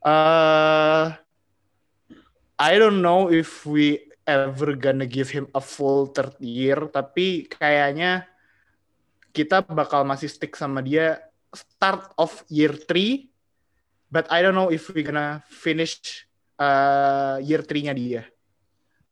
Uh, 0.00 1.12
I 2.56 2.72
don't 2.80 3.04
know 3.04 3.28
if 3.28 3.68
we 3.68 4.13
ever 4.24 4.76
gonna 4.76 5.08
give 5.08 5.28
him 5.30 5.48
a 5.52 5.60
full 5.60 6.10
third 6.10 6.36
year, 6.40 6.88
tapi 6.88 7.48
kayaknya 7.48 8.24
kita 9.34 9.64
bakal 9.66 10.04
masih 10.04 10.28
stick 10.30 10.56
sama 10.56 10.80
dia 10.80 11.20
start 11.54 12.10
of 12.18 12.44
year 12.50 12.74
3, 12.74 13.28
but 14.10 14.26
I 14.32 14.42
don't 14.42 14.56
know 14.56 14.72
if 14.72 14.90
we 14.90 15.06
gonna 15.06 15.44
finish 15.46 16.26
uh, 16.58 17.38
year 17.44 17.62
3-nya 17.62 17.94
dia. 17.94 18.22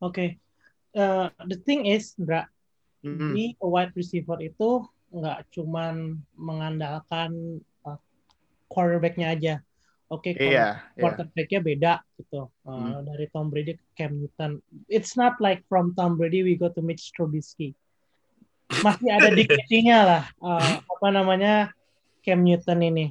Oke. 0.03 0.39
Uh, 0.93 1.31
the 1.47 1.57
thing 1.57 1.89
is, 1.89 2.13
Bra, 2.19 2.45
Mm. 3.03 3.35
di 3.35 3.47
wide 3.59 3.91
receiver 3.99 4.39
itu 4.39 4.87
nggak 5.11 5.51
cuman 5.51 6.23
mengandalkan 6.39 7.59
uh, 7.83 7.99
quarterback-nya 8.71 9.35
aja. 9.35 9.55
Oke, 10.13 10.37
kalau 10.37 10.45
Iya, 10.53 10.67
iya. 10.77 11.01
quarterback-nya 11.01 11.61
beda 11.65 11.93
gitu. 12.21 12.53
Uh, 12.69 13.01
Dari 13.01 13.33
Tom 13.33 13.49
Brady 13.49 13.81
ke 13.81 13.85
Cam 13.97 14.13
Newton. 14.21 14.61
It's 14.87 15.17
not 15.17 15.41
like 15.41 15.65
from 15.73 15.97
Tom 15.97 16.21
Brady 16.21 16.45
we 16.45 16.53
go 16.53 16.69
to 16.69 16.85
Mitch 16.85 17.17
Trubisky. 17.17 17.73
Masih 18.85 19.09
ada 19.09 19.33
dignity-nya 19.33 19.99
lah. 20.13 20.25
Uh, 20.37 20.85
apa 20.85 21.09
namanya 21.09 21.73
Cam 22.21 22.45
Newton 22.45 22.85
ini. 22.85 23.07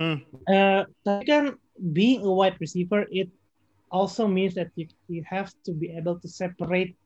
Hmm. 0.00 0.24
Uh, 0.48 0.88
tapi 1.04 1.28
kan 1.28 1.44
being 1.76 2.24
a 2.24 2.32
wide 2.32 2.56
receiver 2.56 3.04
it 3.12 3.28
also 3.92 4.24
means 4.24 4.56
that 4.56 4.72
you, 4.80 4.88
you 5.12 5.20
have 5.28 5.52
to 5.60 5.76
be 5.76 5.92
able 5.92 6.16
to 6.16 6.28
separate 6.28 6.96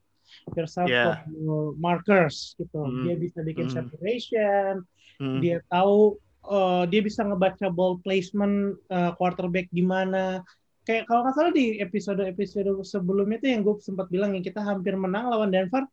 yourself 0.54 0.86
Yeah. 0.86 1.26
from 1.26 1.34
your 1.42 1.64
markers 1.74 2.54
gitu. 2.54 2.86
Hmm. 2.86 3.02
Dia 3.02 3.18
bisa 3.18 3.42
bikin 3.42 3.66
Hmm. 3.66 3.76
separation, 3.82 4.86
Hmm. 5.18 5.38
dia 5.42 5.58
tahu 5.70 6.22
uh, 6.46 6.84
dia 6.86 7.00
bisa 7.00 7.24
ngebaca 7.24 7.68
ball 7.68 7.98
placement 8.00 8.76
uh, 8.88 9.12
quarterback 9.16 9.68
gimana. 9.70 10.44
Kayak 10.84 11.08
kalau 11.08 11.24
nggak 11.24 11.34
salah 11.34 11.52
di 11.52 11.80
episode-episode 11.80 12.68
sebelumnya 12.84 13.40
itu 13.40 13.48
yang 13.56 13.64
gue 13.64 13.80
sempat 13.80 14.12
bilang 14.12 14.36
yang 14.36 14.44
kita 14.44 14.60
hampir 14.60 14.92
menang 14.94 15.32
lawan 15.32 15.48
Denver 15.48 15.84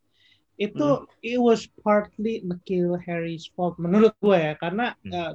itu 0.60 0.84
Hmm. 0.84 1.08
it 1.24 1.39
was 1.39 1.63
partly 1.81 2.43
Nikhil 2.43 3.00
Harry's 3.00 3.48
fault 3.55 3.79
menurut 3.79 4.12
gue 4.20 4.36
ya 4.36 4.53
karena 4.60 4.91
Hmm. 5.08 5.12
uh, 5.15 5.34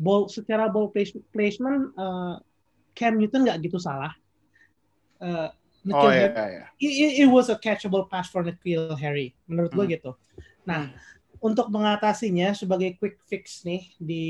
ball 0.00 0.26
secara 0.26 0.72
ball 0.72 0.88
place- 0.88 1.14
placement 1.30 1.92
uh, 1.94 2.40
Cam 2.96 3.20
Newton 3.20 3.44
nggak 3.44 3.60
gitu 3.62 3.76
salah. 3.76 4.16
Uh, 5.22 5.52
Nikhil 5.84 6.08
Oh 6.08 6.10
iya, 6.10 6.30
Harry- 6.32 6.54
iya. 6.58 6.64
it, 6.80 6.92
it- 7.26 7.30
was 7.30 7.50
a 7.50 7.58
catchable 7.58 8.08
pass 8.08 8.30
for 8.30 8.42
Nikhil 8.42 8.94
Harry 8.96 9.36
menurut 9.46 9.70
gue 9.70 9.84
Hmm. 9.84 9.94
gitu. 9.94 10.10
Nah, 10.64 10.90
untuk 11.42 11.66
mengatasinya 11.74 12.54
sebagai 12.54 12.94
quick 13.02 13.18
fix 13.26 13.66
nih 13.66 13.90
di 13.98 14.26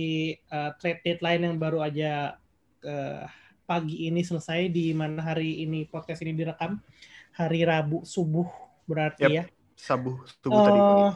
uh, 0.48 0.72
trade 0.80 1.04
deadline 1.04 1.44
yang 1.44 1.56
baru 1.60 1.84
aja 1.84 2.40
uh, 2.88 3.28
pagi 3.68 4.08
ini 4.08 4.24
selesai 4.24 4.72
di 4.72 4.96
mana 4.96 5.20
hari 5.20 5.60
ini 5.60 5.84
podcast 5.84 6.24
ini 6.24 6.32
direkam 6.32 6.80
hari 7.36 7.68
Rabu 7.68 8.00
subuh 8.08 8.48
berarti 8.88 9.28
Yep. 9.28 9.32
ya. 9.36 9.44
Sabu 9.76 10.24
tubuh 10.40 10.60
tadi. 10.64 10.80
Uh, 10.80 11.12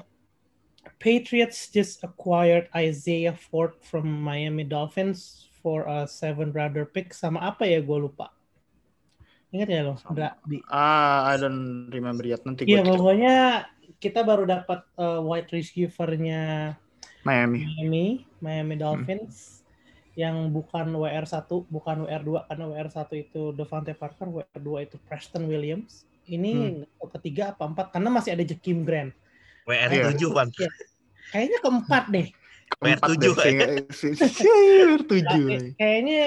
Patriots 1.01 1.73
just 1.73 2.05
acquired 2.05 2.69
Isaiah 2.77 3.35
Ford 3.35 3.77
from 3.81 4.07
Miami 4.07 4.65
Dolphins 4.69 5.49
for 5.65 5.89
a 5.89 6.05
seven 6.07 6.53
rounder 6.53 6.85
pick 6.87 7.17
sama 7.17 7.41
apa 7.41 7.65
ya 7.65 7.81
gue 7.81 7.99
lupa. 8.05 8.36
Ingat 9.57 9.69
ya 9.73 9.81
lo? 9.89 9.95
Dra, 10.13 10.37
Bi? 10.45 10.61
Ah, 10.69 11.33
I 11.33 11.41
don't 11.41 11.89
remember 11.89 12.29
yet. 12.29 12.45
Nanti 12.45 12.69
Iya 12.69 12.85
pokoknya 12.85 13.65
kita 13.97 14.21
baru 14.21 14.45
dapat 14.45 14.85
uh, 15.01 15.25
wide 15.25 15.49
receiver-nya 15.49 16.77
Miami. 17.25 17.65
Miami, 17.65 18.07
Miami 18.45 18.75
Dolphins 18.77 19.65
yang 20.17 20.53
bukan 20.53 20.93
WR1, 20.93 21.49
bukan 21.73 22.05
WR2 22.05 22.49
karena 22.49 22.65
WR1 22.73 23.09
itu 23.17 23.53
Devante 23.57 23.93
Parker, 23.97 24.29
WR2 24.29 24.69
itu 24.85 24.97
Preston 25.09 25.49
Williams. 25.49 26.05
Ini 26.29 26.85
ketiga 27.17 27.57
apa 27.57 27.65
empat 27.65 27.97
karena 27.97 28.13
masih 28.13 28.37
ada 28.37 28.45
Jakim 28.45 28.85
Grant. 28.85 29.17
WR 29.65 29.91
Iya. 29.91 30.13
7 30.13 30.37
Wan. 30.37 30.49
Kayaknya 31.33 31.59
keempat 31.65 32.05
deh. 32.13 32.29
Keempat 32.69 33.09
tujuh, 33.09 33.33
si- 33.91 34.17
tujuh. 35.01 35.47
Kayak- 35.47 35.75
Kayaknya 35.77 36.21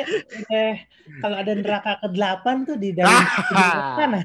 eh, 0.49 0.75
kalau 1.19 1.35
ada 1.35 1.51
neraka 1.53 1.91
ke-8 1.99 2.45
tuh 2.63 2.77
di 2.77 2.89
dalam 2.91 3.19
di 3.19 3.55
sana. 3.95 4.19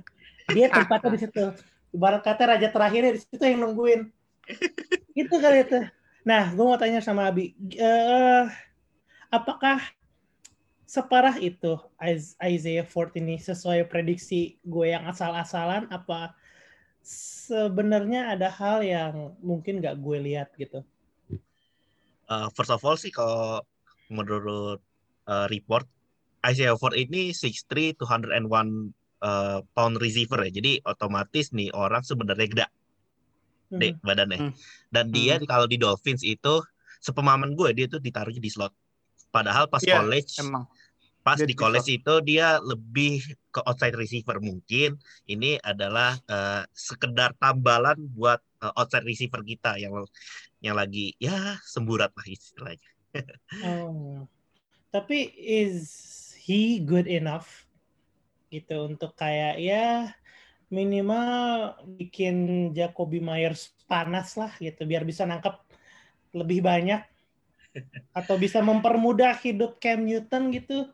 Dia 0.47 0.67
tempatnya 0.71 1.11
di 1.11 1.21
situ. 1.21 1.45
Ibarat 1.91 2.23
kata 2.23 2.43
raja 2.49 2.69
terakhirnya 2.69 3.13
di 3.13 3.21
situ 3.21 3.39
yang 3.41 3.61
nungguin. 3.61 4.11
Itu 5.13 5.35
kali 5.37 5.63
itu. 5.63 5.79
Nah, 6.23 6.51
gue 6.51 6.65
mau 6.65 6.75
tanya 6.75 6.99
sama 6.99 7.29
Abi, 7.29 7.53
eh, 7.73 8.45
apakah 9.29 9.79
separah 10.85 11.37
itu 11.37 11.75
Is- 12.01 12.37
Isaiah 12.39 12.85
Ford 12.85 13.11
ini 13.15 13.37
sesuai 13.37 13.85
prediksi 13.85 14.57
gue 14.63 14.89
yang 14.89 15.05
asal-asalan? 15.05 15.87
Apa 15.89 16.33
sebenarnya 17.05 18.33
ada 18.33 18.49
hal 18.49 18.81
yang 18.81 19.13
mungkin 19.41 19.79
gak 19.79 19.97
gue 19.97 20.19
lihat 20.23 20.49
gitu? 20.57 20.81
Uh, 22.29 22.49
first 22.57 22.73
of 22.73 22.81
all 22.85 22.97
sih 22.97 23.13
kalau 23.13 23.61
menurut 24.09 24.81
uh, 25.29 25.47
report 25.49 25.85
Isaiah 26.45 26.77
Ford 26.77 26.93
ini 26.93 27.33
6'3 27.33 27.97
201 27.97 28.93
uh, 29.25 29.61
pound 29.73 29.97
receiver 30.01 30.45
ya. 30.45 30.53
Jadi 30.53 30.81
otomatis 30.85 31.53
nih 31.57 31.73
orang 31.73 32.05
sebenarnya 32.05 32.49
gede 32.49 32.67
Hmm. 33.75 33.81
deh 33.81 33.93
badannya. 34.05 34.39
Hmm. 34.39 34.53
Dan 34.93 35.11
dia 35.11 35.41
kalau 35.43 35.67
di 35.67 35.81
Dolphins 35.81 36.23
itu 36.23 36.63
sepemahaman 37.03 37.59
gue 37.59 37.75
dia 37.75 37.87
tuh 37.91 37.99
ditaruhnya 37.99 38.39
di 38.39 38.51
slot. 38.53 38.71
Padahal 39.35 39.67
pas 39.67 39.83
Iya, 39.83 39.99
college 39.99 40.39
Emang. 40.39 40.65
pas 41.25 41.41
dia 41.41 41.49
di 41.49 41.53
di 41.53 41.59
college 41.59 41.89
itu 41.91 42.15
dia 42.23 42.61
lebih 42.63 43.25
ke 43.51 43.61
outside 43.65 43.97
receiver 43.97 44.39
mungkin 44.45 45.01
ini 45.27 45.57
adalah 45.65 46.15
eh, 46.29 46.63
sekedar 46.71 47.35
tambalan 47.41 47.97
buat 48.15 48.39
eh, 48.63 48.73
outside 48.79 49.09
receiver 49.09 49.41
kita 49.43 49.81
yang 49.81 50.05
yang 50.65 50.81
lagi 50.81 51.13
ya 51.21 51.61
semburat 51.61 52.09
lah 52.17 52.27
istilahnya. 52.27 52.91
Oh. 53.61 54.25
Tapi 54.89 55.29
is 55.37 55.85
he 56.41 56.81
good 56.81 57.05
enough 57.05 57.69
gitu 58.49 58.89
untuk 58.89 59.13
kayak 59.19 59.61
ya 59.61 60.17
minimal 60.73 61.77
bikin 62.01 62.71
Jacoby 62.73 63.21
Myers 63.21 63.77
panas 63.85 64.41
lah 64.41 64.51
gitu 64.57 64.89
biar 64.89 65.05
bisa 65.05 65.29
nangkep 65.29 65.53
lebih 66.33 66.65
banyak 66.65 67.05
atau 68.15 68.39
bisa 68.39 68.63
mempermudah 68.63 69.35
hidup 69.43 69.83
Cam 69.83 70.07
Newton 70.07 70.55
gitu. 70.55 70.89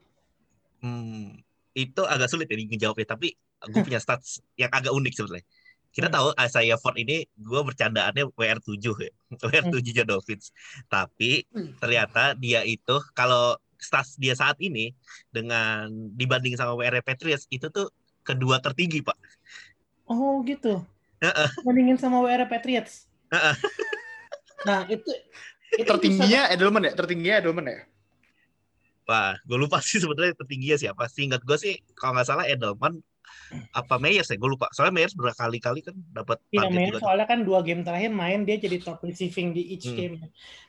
Hmm, 0.80 1.36
itu 1.76 2.02
agak 2.08 2.32
sulit 2.32 2.48
ya 2.48 2.56
dijawabnya, 2.56 3.16
tapi 3.16 3.36
gue 3.68 3.80
punya 3.84 4.00
stats 4.00 4.40
yang 4.56 4.72
agak 4.72 4.92
unik 4.92 5.12
sebenarnya. 5.12 5.46
Kita 5.90 6.06
Hmm. 6.06 6.14
tahu 6.14 6.28
Isaiah 6.38 6.78
Ford 6.78 6.96
ini 6.98 7.26
gue 7.34 7.60
bercandaannya 7.66 8.30
WR7 8.38 8.78
ya. 8.78 9.12
WR7 9.42 9.86
nya 9.90 10.04
Dolphins. 10.06 10.54
Tapi 10.86 11.44
ternyata 11.82 12.38
dia 12.38 12.62
itu 12.62 12.96
kalau 13.12 13.58
stats 13.80 14.14
dia 14.20 14.36
saat 14.36 14.54
ini 14.62 14.92
dengan 15.32 15.88
dibanding 16.14 16.54
sama 16.54 16.76
WR 16.76 17.00
Patriots 17.02 17.48
itu 17.50 17.66
tuh 17.72 17.90
kedua 18.22 18.60
tertinggi, 18.62 19.02
Pak. 19.02 19.16
Oh 20.06 20.44
gitu. 20.46 20.84
Heeh. 21.20 21.48
Bandingin 21.66 21.98
sama 21.98 22.22
WR 22.22 22.46
Patriots. 22.46 23.08
Heeh. 23.32 23.54
nah 24.68 24.84
itu, 24.86 25.08
itu 25.74 25.88
Tertingginya 25.88 26.50
Edelman 26.52 26.86
ya? 26.86 26.92
Tertingginya 26.94 27.34
Edelman 27.40 27.66
ya? 27.66 27.80
Wah, 29.08 29.34
gue 29.42 29.58
lupa 29.58 29.82
sih 29.82 29.98
sebenarnya 29.98 30.38
tertingginya 30.38 30.78
siapa. 30.78 31.10
Seingat 31.10 31.42
gue 31.42 31.56
sih 31.58 31.74
kalau 31.98 32.14
nggak 32.14 32.28
salah 32.28 32.46
Edelman 32.46 33.02
apa 33.70 33.94
Meyers 34.02 34.28
ya, 34.30 34.36
gue 34.36 34.50
lupa. 34.50 34.66
Soalnya 34.74 34.94
Meyers 34.98 35.14
berkali-kali 35.14 35.80
kan 35.86 35.96
dapat 36.10 36.38
Iya, 36.50 36.66
target 36.66 36.74
main 36.74 36.88
juga. 36.90 36.98
soalnya 37.02 37.26
kan 37.30 37.40
dua 37.46 37.60
game 37.62 37.82
terakhir 37.86 38.10
main 38.10 38.40
dia 38.42 38.56
jadi 38.58 38.76
top 38.82 38.98
receiving 39.06 39.54
di 39.54 39.62
each 39.74 39.86
Hmm. 39.86 39.96
game. 39.98 40.14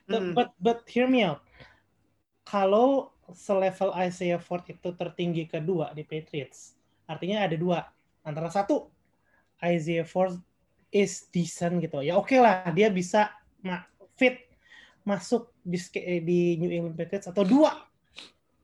Hmm. 0.09 0.33
But 0.38 0.50
but 0.61 0.77
hear 0.85 1.09
me 1.09 1.25
out. 1.25 1.41
Kalau 2.45 3.13
selevel 3.31 3.95
Isaiah 3.95 4.41
Ford 4.41 4.61
itu 4.67 4.89
tertinggi 4.93 5.47
kedua 5.47 5.95
di 5.95 6.03
Patriots, 6.03 6.75
artinya 7.07 7.47
ada 7.47 7.55
dua. 7.55 7.79
Antara 8.27 8.51
satu 8.51 8.91
Isaiah 9.61 10.05
Ford 10.05 10.35
is 10.91 11.29
decent 11.31 11.79
gitu. 11.81 12.03
Ya 12.03 12.17
oke 12.19 12.35
lah, 12.38 12.67
dia 12.75 12.91
bisa 12.91 13.31
ma- 13.63 13.88
fit 14.19 14.38
masuk 15.07 15.50
di 15.65 15.77
eh, 15.97 16.21
di 16.21 16.39
New 16.61 16.69
England 16.69 16.97
Patriots 16.97 17.29
atau 17.31 17.41
dua 17.47 17.71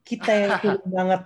kita 0.05 0.31
yang 0.33 0.53
banget. 0.97 1.21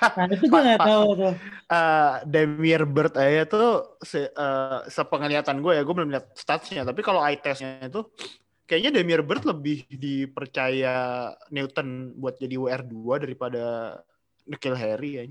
Nah 0.00 0.26
itu 0.30 0.44
gue 0.46 0.60
nggak 0.60 0.82
tahu 0.82 1.08
tuh. 1.16 1.34
Eh, 1.70 2.14
Demir 2.26 2.82
Bird 2.88 3.14
aja 3.14 3.42
tuh 3.46 3.98
se, 4.02 4.28
eh, 4.30 4.80
sepenglihatan 4.90 5.62
gue 5.62 5.72
ya, 5.78 5.82
gue 5.82 5.94
belum 5.94 6.10
lihat 6.10 6.34
statsnya. 6.34 6.82
Tapi 6.82 7.00
kalau 7.00 7.22
eye 7.22 7.38
testnya 7.38 7.82
itu 7.84 8.06
kayaknya 8.66 9.00
Demir 9.00 9.22
Bird 9.22 9.44
lebih 9.46 9.86
dipercaya 9.90 11.30
Newton 11.50 12.14
buat 12.18 12.38
jadi 12.38 12.56
WR2 12.58 12.96
daripada 13.22 13.62
Nikhil 14.46 14.76
Harry 14.78 15.10
ya. 15.12 15.24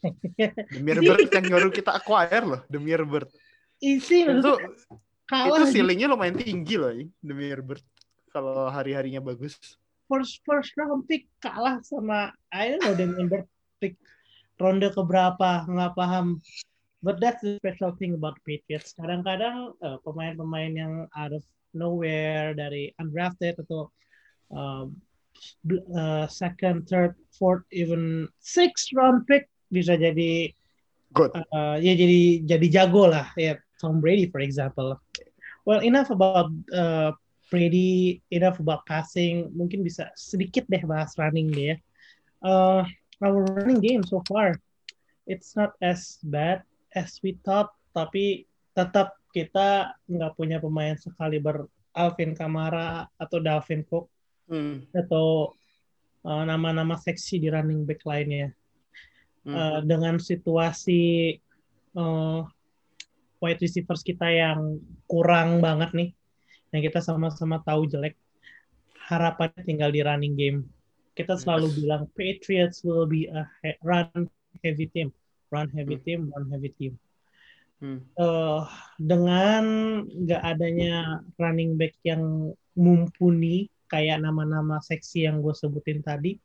Demir 0.74 0.98
Bird 1.02 1.28
yang 1.30 1.46
baru 1.50 1.68
kita 1.70 1.96
acquire 1.96 2.44
loh, 2.44 2.60
Demir 2.66 3.02
Bird. 3.06 3.28
Isi 3.80 4.28
Itu 4.28 4.58
kalah 5.24 5.62
itu 5.62 5.78
ceilingnya 5.78 6.10
lumayan 6.10 6.36
tinggi 6.36 6.74
loh, 6.76 6.90
ya, 6.92 7.06
Demir 7.22 7.62
Bird. 7.62 7.84
Kalau 8.30 8.70
hari-harinya 8.70 9.18
bagus. 9.18 9.58
first 10.10 10.42
first 10.42 10.74
round 10.74 11.06
pick 11.06 11.30
kalah 11.38 11.78
sama 11.86 12.34
I 12.50 12.74
don't 12.74 12.82
know 12.82 12.94
Damian 12.98 13.30
Bird 13.30 13.46
pick 13.80 13.96
ronde 14.60 14.92
keberapa 14.92 15.64
nggak 15.64 15.96
paham. 15.96 16.38
But 17.00 17.16
that's 17.16 17.40
the 17.40 17.56
special 17.56 17.96
thing 17.96 18.12
about 18.12 18.36
Patriots. 18.44 18.92
Kadang-kadang 18.92 19.72
eh, 19.80 19.98
pemain-pemain 20.04 20.72
yang 20.76 21.08
out 21.16 21.32
of 21.32 21.40
nowhere 21.72 22.52
dari 22.52 22.92
undrafted 23.00 23.56
atau 23.56 23.88
bl- 25.64 25.88
eh, 25.96 26.26
second 26.28 26.84
third 26.84 27.16
fourth 27.32 27.64
even 27.72 28.28
sixth 28.44 28.92
round 28.92 29.24
pick 29.24 29.48
bisa 29.72 29.96
jadi 29.96 30.52
Good. 31.16 31.32
eh, 31.40 31.76
ya 31.80 31.92
jadi 31.96 32.44
jadi 32.44 32.66
jago 32.68 33.08
lah. 33.08 33.32
Ya 33.40 33.56
Tom 33.80 34.04
Brady 34.04 34.28
for 34.28 34.44
example. 34.44 35.00
Well 35.64 35.80
enough 35.80 36.12
about 36.12 36.52
uh, 36.72 37.16
Brady 37.48 38.20
enough 38.28 38.60
about 38.60 38.84
passing. 38.84 39.48
Mungkin 39.56 39.80
bisa 39.80 40.12
sedikit 40.20 40.68
deh 40.68 40.84
bahas 40.84 41.16
running 41.16 41.48
deh 41.48 41.72
ya 41.72 41.76
uh, 42.44 42.82
our 43.20 43.44
running 43.56 43.80
game 43.80 44.02
so 44.04 44.20
far 44.26 44.56
it's 45.28 45.54
not 45.54 45.76
as 45.84 46.18
bad 46.26 46.64
as 46.96 47.20
we 47.20 47.36
thought 47.46 47.70
tapi 47.92 48.44
tetap 48.74 49.16
kita 49.30 49.94
nggak 50.10 50.34
punya 50.34 50.58
pemain 50.58 50.98
sekaliber 50.98 51.70
Alvin 51.94 52.34
Kamara 52.34 53.06
atau 53.18 53.38
Dalvin 53.38 53.86
Cook 53.86 54.10
Hmm. 54.50 54.82
atau 54.90 55.54
uh, 56.26 56.42
nama-nama 56.42 56.98
seksi 56.98 57.38
di 57.38 57.46
running 57.46 57.86
back 57.86 58.02
lainnya 58.02 58.50
Hmm. 59.40 59.56
Uh, 59.56 59.80
dengan 59.88 60.20
situasi 60.20 61.32
uh, 61.96 62.44
wide 63.40 63.56
receivers 63.64 64.04
kita 64.04 64.28
yang 64.28 64.76
kurang 65.08 65.64
banget 65.64 65.96
nih, 65.96 66.10
yang 66.76 66.82
kita 66.84 67.00
sama-sama 67.00 67.56
tahu 67.64 67.88
jelek, 67.88 68.20
harapannya 69.08 69.64
tinggal 69.64 69.88
di 69.88 70.04
running 70.04 70.36
game. 70.36 70.68
Kita 71.14 71.34
selalu 71.36 71.74
bilang 71.82 72.06
Patriots 72.14 72.86
will 72.86 73.04
be 73.04 73.26
a 73.28 73.44
he- 73.60 73.80
run 73.82 74.08
heavy 74.62 74.86
team, 74.88 75.10
run 75.50 75.68
heavy 75.74 75.98
Hmm. 75.98 76.04
team, 76.06 76.20
run 76.32 76.46
heavy 76.48 76.70
team. 76.78 76.92
Hmm. 77.80 78.04
Uh, 78.14 78.68
dengan 79.00 79.64
nggak 80.04 80.42
adanya 80.44 81.24
running 81.40 81.80
back 81.80 81.96
yang 82.04 82.52
mumpuni 82.76 83.72
kayak 83.88 84.20
nama-nama 84.22 84.78
seksi 84.84 85.26
yang 85.26 85.40
gue 85.42 85.52
sebutin 85.56 86.04
tadi, 86.04 86.36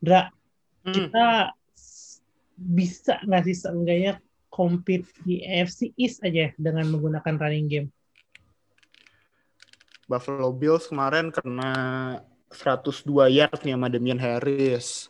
Dra, 0.00 0.26
Hmm. 0.82 0.94
kita 0.94 1.52
bisa 2.58 3.22
nggak 3.22 3.44
sih 3.46 3.56
seenggaknya 3.56 4.18
compete 4.50 5.06
di 5.22 5.44
AFC 5.46 5.94
East 5.94 6.24
aja 6.26 6.50
dengan 6.58 6.90
menggunakan 6.90 7.38
running 7.38 7.68
game. 7.70 7.88
Buffalo 10.08 10.50
Bills 10.56 10.88
kemarin 10.88 11.28
kena 11.28 11.70
102 12.50 13.04
yard 13.28 13.60
nih 13.62 13.74
sama 13.76 13.88
Damian 13.88 14.18
Harris. 14.18 15.08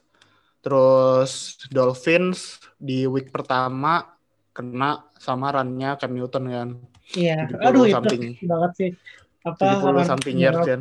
Terus 0.58 1.54
Dolphins 1.70 2.58
di 2.76 3.06
week 3.06 3.30
pertama 3.30 4.18
kena 4.50 5.06
sama 5.16 5.54
run-nya 5.54 5.94
Cam 5.94 6.10
Newton 6.12 6.44
kan. 6.50 6.68
Iya, 7.14 7.46
70 7.46 7.62
aduh 7.62 7.84
itu 7.86 7.96
banget 8.52 8.72
sih. 8.74 8.90
Apa 9.46 9.78
70 9.80 10.02
something 10.04 10.36
yards, 10.36 10.66
kan. 10.66 10.78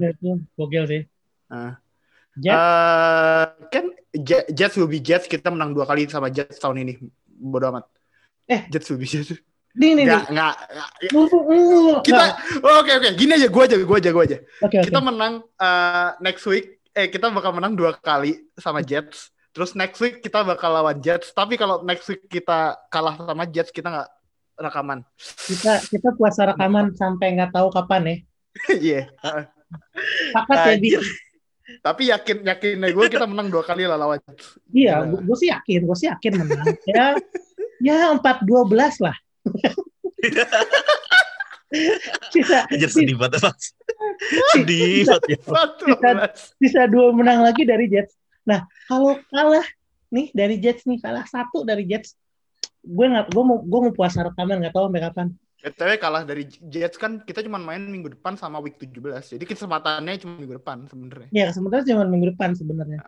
gokil 0.58 0.84
sih. 0.90 1.02
Nah. 1.48 1.78
Jet, 2.38 2.54
Eh, 2.54 3.44
kan 3.74 3.86
Jet- 4.14 4.50
Jets 4.54 4.78
will 4.78 4.86
be 4.86 5.02
Jets 5.02 5.26
kita 5.26 5.50
menang 5.50 5.74
dua 5.74 5.90
kali 5.90 6.06
sama 6.06 6.30
Jets 6.30 6.62
tahun 6.62 6.86
ini. 6.86 6.94
Bodoh 7.26 7.74
amat. 7.74 7.90
Eh. 8.46 8.66
Jets 8.70 8.90
will 8.90 9.02
be 9.02 9.10
Jets. 9.10 9.34
Nih 9.78 9.92
nih 9.94 10.04
nih. 10.04 10.06
Nggak, 10.10 10.24
nggak, 10.34 10.56
nggak. 10.74 10.90
Mumpung- 11.14 11.46
uh, 11.48 11.98
Kita, 12.02 12.26
oke 12.60 12.92
oke, 12.98 13.08
gini 13.14 13.32
aja, 13.38 13.48
gue 13.48 13.64
aja, 13.64 13.76
gue 13.78 13.98
aja, 14.02 14.10
gue 14.10 14.24
aja. 14.26 14.38
Oke. 14.66 14.78
Kita 14.90 15.00
menang 15.00 15.34
eh, 15.46 16.10
next 16.26 16.44
week, 16.50 16.82
eh 16.98 17.08
kita 17.08 17.30
bakal 17.30 17.54
menang 17.54 17.78
dua 17.78 17.94
kali 17.94 18.50
sama 18.58 18.82
Jets. 18.82 19.30
Terus 19.54 19.74
next 19.74 19.98
week 20.02 20.22
kita 20.22 20.42
bakal 20.42 20.74
lawan 20.74 20.98
Jets. 21.02 21.30
Tapi 21.34 21.58
kalau 21.58 21.82
next 21.86 22.06
week 22.10 22.26
kita 22.26 22.78
kalah 22.90 23.18
sama 23.18 23.46
Jets, 23.46 23.70
kita 23.70 23.90
nggak 23.90 24.10
rekaman. 24.58 25.06
Kita 25.46 25.82
kita 25.86 26.10
puasa 26.18 26.50
rekaman 26.50 26.94
sampai 26.98 27.38
nggak 27.38 27.54
tahu 27.54 27.70
kapan 27.70 28.02
ya. 28.06 28.18
Iya. 28.90 29.02
Pakat 30.34 30.58
ya. 30.58 30.74
Anjir. 30.74 31.02
Tapi 31.84 32.08
yakin 32.08 32.38
yakin 32.48 32.80
gue 32.80 33.06
kita 33.12 33.28
menang 33.28 33.52
dua 33.52 33.60
kali 33.62 33.84
lah 33.84 34.00
lawan. 34.00 34.24
Iya, 34.72 35.04
gue 35.04 35.38
sih 35.38 35.52
yakin, 35.52 35.84
gue 35.84 35.98
sih 36.00 36.08
yakin 36.08 36.32
menang. 36.40 36.66
Ya, 36.88 37.06
ya 37.84 37.98
empat 38.16 38.42
dua 38.48 38.64
belas 38.64 38.98
lah. 39.04 39.14
Sisa, 42.32 42.64
Anjir 42.72 42.90
sedih 42.92 43.16
banget 43.20 43.44
Mas. 43.44 43.76
sedih 44.56 45.04
banget 45.04 45.92
ya. 46.00 46.28
Sisa 46.58 46.82
dua 46.88 47.12
menang 47.12 47.44
lagi 47.44 47.68
dari 47.68 47.92
Jets. 47.92 48.16
Nah, 48.48 48.64
kalau 48.88 49.20
kalah 49.28 49.68
nih 50.12 50.32
dari 50.32 50.56
Jets 50.60 50.88
nih 50.88 51.04
kalah 51.04 51.28
satu 51.28 51.68
dari 51.68 51.84
Jets, 51.84 52.16
gue 52.84 53.06
nggak, 53.06 53.36
gue 53.36 53.44
mau, 53.44 53.60
gue 53.60 53.80
mau 53.90 53.94
puasa 53.94 54.24
rekaman 54.24 54.64
nggak 54.64 54.74
tahu 54.74 54.88
sampai 54.88 55.04
kapan. 55.04 55.28
BTW 55.58 55.92
kalah 56.00 56.24
dari 56.24 56.48
Jets 56.48 56.96
kan 56.96 57.20
kita 57.26 57.44
cuma 57.44 57.60
main 57.60 57.82
minggu 57.82 58.14
depan 58.16 58.40
sama 58.40 58.62
week 58.64 58.80
17. 58.80 59.36
Jadi 59.36 59.44
kesempatannya 59.44 60.22
cuma 60.22 60.40
minggu 60.40 60.56
depan 60.62 60.88
sebenarnya. 60.88 61.30
Ya, 61.34 61.52
sementara 61.52 61.84
cuma 61.84 62.08
minggu 62.08 62.32
depan 62.32 62.56
sebenarnya. 62.56 63.02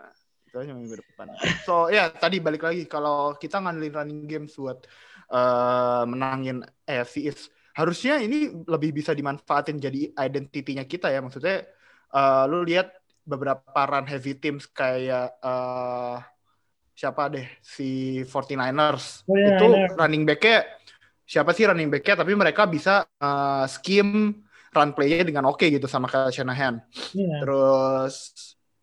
Itu 0.49 0.57
aja 0.57 0.73
minggu 0.73 0.97
depan. 0.97 1.29
So 1.61 1.93
ya 1.93 2.09
tadi 2.09 2.41
balik 2.41 2.65
lagi 2.65 2.89
kalau 2.89 3.37
kita 3.37 3.61
ngandelin 3.61 3.93
running 3.93 4.25
games 4.25 4.57
buat 4.57 4.81
eh, 5.29 6.03
menangin 6.09 6.65
AFC 6.83 7.29
East, 7.29 7.53
harusnya 7.77 8.19
ini 8.19 8.51
lebih 8.65 8.91
bisa 8.91 9.13
dimanfaatin 9.15 9.79
jadi 9.79 10.11
identitinya 10.17 10.83
kita 10.83 11.13
ya. 11.13 11.21
Maksudnya 11.21 11.65
eh, 12.13 12.43
lu 12.49 12.65
lihat 12.65 12.91
beberapa 13.23 13.81
run 13.85 14.09
heavy 14.09 14.33
teams 14.35 14.65
kayak 14.65 15.37
eh, 15.39 16.17
siapa 16.97 17.31
deh 17.31 17.47
si 17.63 18.21
49ers. 18.27 19.23
49ers. 19.23 19.55
Itu 19.55 19.65
running 19.95 20.23
back-nya 20.27 20.65
siapa 21.29 21.53
sih 21.53 21.69
running 21.69 21.93
back-nya 21.93 22.25
tapi 22.25 22.33
mereka 22.33 22.65
bisa 22.65 23.05
eh, 23.05 23.65
scheme 23.69 24.41
run 24.73 24.91
play-nya 24.97 25.25
dengan 25.25 25.49
oke 25.53 25.61
gitu 25.61 25.85
sama 25.85 26.09
kayak 26.09 26.33
Shanahan. 26.33 26.81
Iya. 27.13 27.37
Terus 27.45 28.15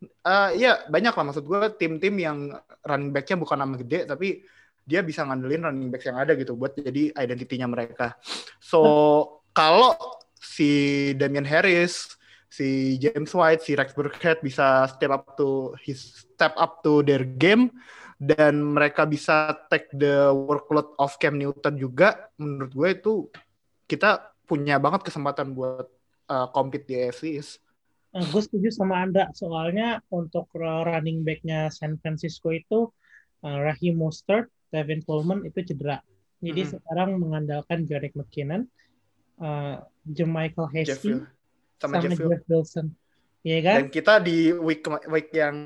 eh 0.07 0.51
ya 0.61 0.85
banyak 0.87 1.15
lah 1.17 1.25
maksud 1.25 1.45
gue 1.49 1.63
tim-tim 1.81 2.15
yang 2.21 2.55
running 2.87 3.11
back-nya 3.11 3.37
bukan 3.41 3.59
nama 3.59 3.75
gede 3.81 4.07
tapi 4.07 4.45
dia 4.87 5.03
bisa 5.03 5.27
ngandelin 5.27 5.66
running 5.66 5.90
backs 5.90 6.07
yang 6.07 6.16
ada 6.16 6.38
gitu 6.38 6.55
buat 6.55 6.72
jadi 6.79 7.11
identitinya 7.18 7.66
mereka. 7.66 8.14
So 8.62 8.81
kalau 9.51 9.99
si 10.38 11.12
Damian 11.18 11.44
Harris, 11.44 12.14
si 12.46 12.96
James 13.03 13.35
White, 13.35 13.66
si 13.66 13.75
Rex 13.75 13.90
Burkhead 13.92 14.40
bisa 14.40 14.87
step 14.87 15.11
up 15.11 15.35
to 15.35 15.75
his 15.83 16.25
step 16.31 16.55
up 16.55 16.87
to 16.87 17.03
their 17.03 17.27
game 17.27 17.75
dan 18.16 18.62
mereka 18.62 19.05
bisa 19.05 19.53
take 19.68 19.90
the 19.92 20.33
workload 20.33 20.88
of 20.96 21.12
Cam 21.20 21.37
Newton 21.37 21.77
juga 21.77 22.33
menurut 22.40 22.72
gue 22.72 22.88
itu 22.96 23.12
kita 23.85 24.33
punya 24.49 24.81
banget 24.81 25.05
kesempatan 25.05 25.53
buat 25.53 25.90
uh, 26.31 26.49
compete 26.55 26.87
di 26.88 26.94
AFC 26.96 27.37
East. 27.37 27.61
Nah, 28.16 28.25
gue 28.25 28.40
setuju 28.40 28.72
sama 28.72 29.05
Anda 29.05 29.29
soalnya 29.37 30.01
untuk 30.09 30.49
running 30.57 31.20
backnya 31.27 31.68
San 31.68 32.01
Francisco 32.01 32.49
itu 32.49 32.88
uh, 33.44 33.59
Raheem 33.61 34.01
Mostert, 34.01 34.49
Kevin 34.77 35.01
Coleman 35.01 35.41
itu 35.49 35.65
cedera. 35.65 36.05
Jadi 36.45 36.61
mm 36.61 36.67
-hmm. 36.69 36.75
sekarang 36.77 37.11
mengandalkan 37.17 37.89
Jarek 37.89 38.12
McKinnon, 38.12 38.69
uh, 39.41 39.81
Jermichael 40.05 40.69
Hasty, 40.69 41.25
sama, 41.81 41.97
sama 41.97 42.05
Jeff, 42.05 42.21
Jeff 42.21 42.45
Wilson. 42.45 42.87
Iya 43.47 43.59
kan? 43.62 43.77
Dan 43.79 43.89
kita 43.95 44.15
di 44.21 44.51
week 44.53 44.83
week 45.07 45.31
yang 45.31 45.57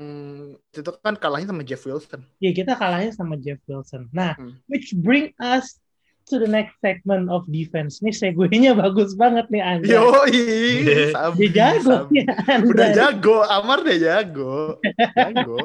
itu 0.69 0.91
kan 1.01 1.17
kalahnya 1.17 1.49
sama 1.49 1.65
Jeff 1.65 1.81
Wilson. 1.83 2.21
Iya, 2.37 2.51
kita 2.63 2.73
kalahnya 2.77 3.11
sama 3.11 3.35
Jeff 3.41 3.59
Wilson. 3.65 4.07
Nah, 4.13 4.37
hmm. 4.37 4.61
which 4.69 4.93
bring 4.95 5.33
us 5.41 5.81
to 6.29 6.37
the 6.37 6.45
next 6.45 6.77
segment 6.77 7.27
of 7.33 7.41
defense. 7.49 7.99
Nih 8.05 8.13
segue-nya 8.13 8.77
bagus 8.85 9.17
banget 9.17 9.49
nih 9.49 9.65
Anda. 9.65 9.89
Yo, 9.89 10.05
dia 11.41 11.49
jago 11.49 12.05
ya 12.13 12.25
Anda. 12.45 12.69
Udah 12.69 12.87
jago, 12.93 13.37
Amar 13.49 13.81
deh 13.81 13.97
jago. 13.97 14.77
jago. 15.17 15.57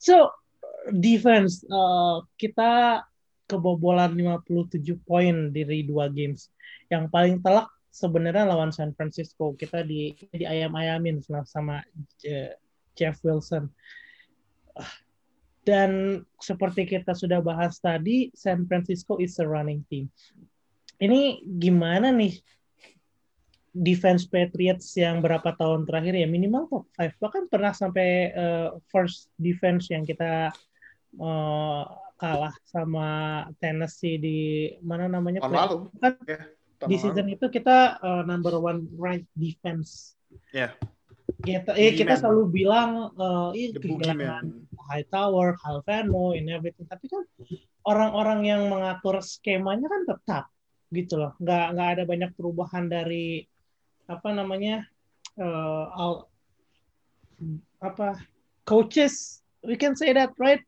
so, 0.00 0.32
defense 0.94 1.66
uh, 1.66 2.22
kita 2.38 3.02
kebobolan 3.46 4.14
57 4.14 4.82
poin 5.06 5.54
dari 5.54 5.86
dua 5.86 6.10
games. 6.10 6.50
Yang 6.90 7.04
paling 7.10 7.36
telak 7.42 7.70
sebenarnya 7.90 8.44
lawan 8.46 8.74
San 8.74 8.92
Francisco 8.92 9.54
kita 9.56 9.86
di 9.86 10.12
di 10.34 10.44
ayam-ayamin 10.44 11.22
sama 11.46 11.80
uh, 12.26 12.52
Jeff 12.98 13.18
Wilson. 13.22 13.70
Dan 15.66 16.22
seperti 16.38 16.86
kita 16.86 17.10
sudah 17.10 17.42
bahas 17.42 17.82
tadi, 17.82 18.30
San 18.38 18.70
Francisco 18.70 19.18
is 19.18 19.34
a 19.42 19.46
running 19.46 19.82
team. 19.90 20.06
Ini 21.02 21.42
gimana 21.42 22.14
nih 22.14 22.38
defense 23.76 24.24
Patriots 24.24 24.96
yang 24.96 25.20
berapa 25.20 25.52
tahun 25.52 25.84
terakhir 25.84 26.16
ya 26.16 26.24
minimal 26.24 26.64
top 26.72 26.84
5 26.96 27.20
bahkan 27.20 27.44
pernah 27.52 27.76
sampai 27.76 28.32
uh, 28.32 28.80
first 28.88 29.28
defense 29.36 29.92
yang 29.92 30.00
kita 30.08 30.48
uh, 31.20 31.84
kalah 32.16 32.54
sama 32.64 33.08
Tennessee 33.60 34.16
di 34.16 34.38
mana 34.80 35.08
namanya 35.08 35.44
lalu. 35.44 35.92
kan 36.00 36.16
yeah 36.24 36.56
di 36.84 36.96
season 37.00 37.32
itu 37.32 37.48
kita 37.48 37.96
uh, 38.04 38.22
number 38.28 38.52
one 38.60 38.84
right 39.00 39.24
defense. 39.32 40.20
Ya. 40.52 40.68
Yeah. 40.68 40.72
Kita, 41.36 41.72
eh, 41.74 41.92
kita 41.96 42.20
selalu 42.20 42.52
bilang 42.52 43.12
uh, 43.16 43.50
eh, 43.56 43.72
kehilangan 43.72 44.46
high 44.92 45.06
tower, 45.08 45.56
Halvano, 45.58 46.36
and 46.36 46.52
everything. 46.52 46.86
Tapi 46.86 47.08
kan 47.08 47.24
orang-orang 47.88 48.40
yang 48.46 48.62
mengatur 48.68 49.18
skemanya 49.24 49.88
kan 49.88 50.02
tetap 50.06 50.44
gitu 50.92 51.18
loh. 51.18 51.32
Nggak 51.40 51.66
nggak 51.76 51.88
ada 51.98 52.02
banyak 52.06 52.30
perubahan 52.36 52.86
dari 52.86 53.42
apa 54.06 54.28
namanya 54.30 54.86
uh, 55.40 55.84
all, 55.96 56.14
apa 57.82 58.22
coaches. 58.68 59.42
We 59.66 59.74
can 59.74 59.98
say 59.98 60.14
that 60.14 60.36
right? 60.38 60.62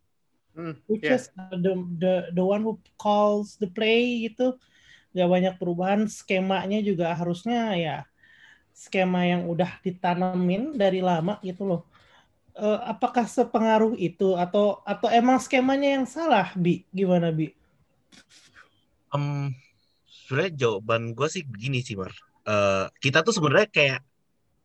Mm, 0.58 0.74
coaches 0.90 1.30
yeah. 1.30 1.54
the 1.54 1.72
the 2.02 2.14
the 2.34 2.42
one 2.42 2.66
who 2.66 2.74
calls 2.98 3.54
the 3.62 3.70
play 3.70 4.26
gitu. 4.26 4.58
Nggak 5.14 5.30
banyak 5.30 5.54
perubahan 5.54 6.10
skemanya 6.10 6.82
juga 6.82 7.14
harusnya 7.14 7.78
ya 7.78 7.96
skema 8.74 9.22
yang 9.22 9.46
udah 9.46 9.70
ditanamin 9.86 10.74
dari 10.74 10.98
lama 10.98 11.38
gitu 11.46 11.62
loh. 11.62 11.82
Uh, 12.58 12.82
apakah 12.90 13.22
sepengaruh 13.22 13.94
itu 13.94 14.34
atau 14.34 14.82
atau 14.82 15.06
emang 15.14 15.38
skemanya 15.38 15.94
yang 15.94 16.06
salah 16.10 16.50
bi? 16.58 16.82
Gimana 16.90 17.30
bi? 17.30 17.54
Um, 19.14 19.54
sebenarnya 20.10 20.66
jawaban 20.66 21.14
gue 21.14 21.28
sih 21.30 21.46
begini 21.46 21.86
sih 21.86 21.94
mar. 21.94 22.10
Uh, 22.42 22.90
kita 22.98 23.22
tuh 23.22 23.30
sebenarnya 23.30 23.70
kayak 23.70 24.00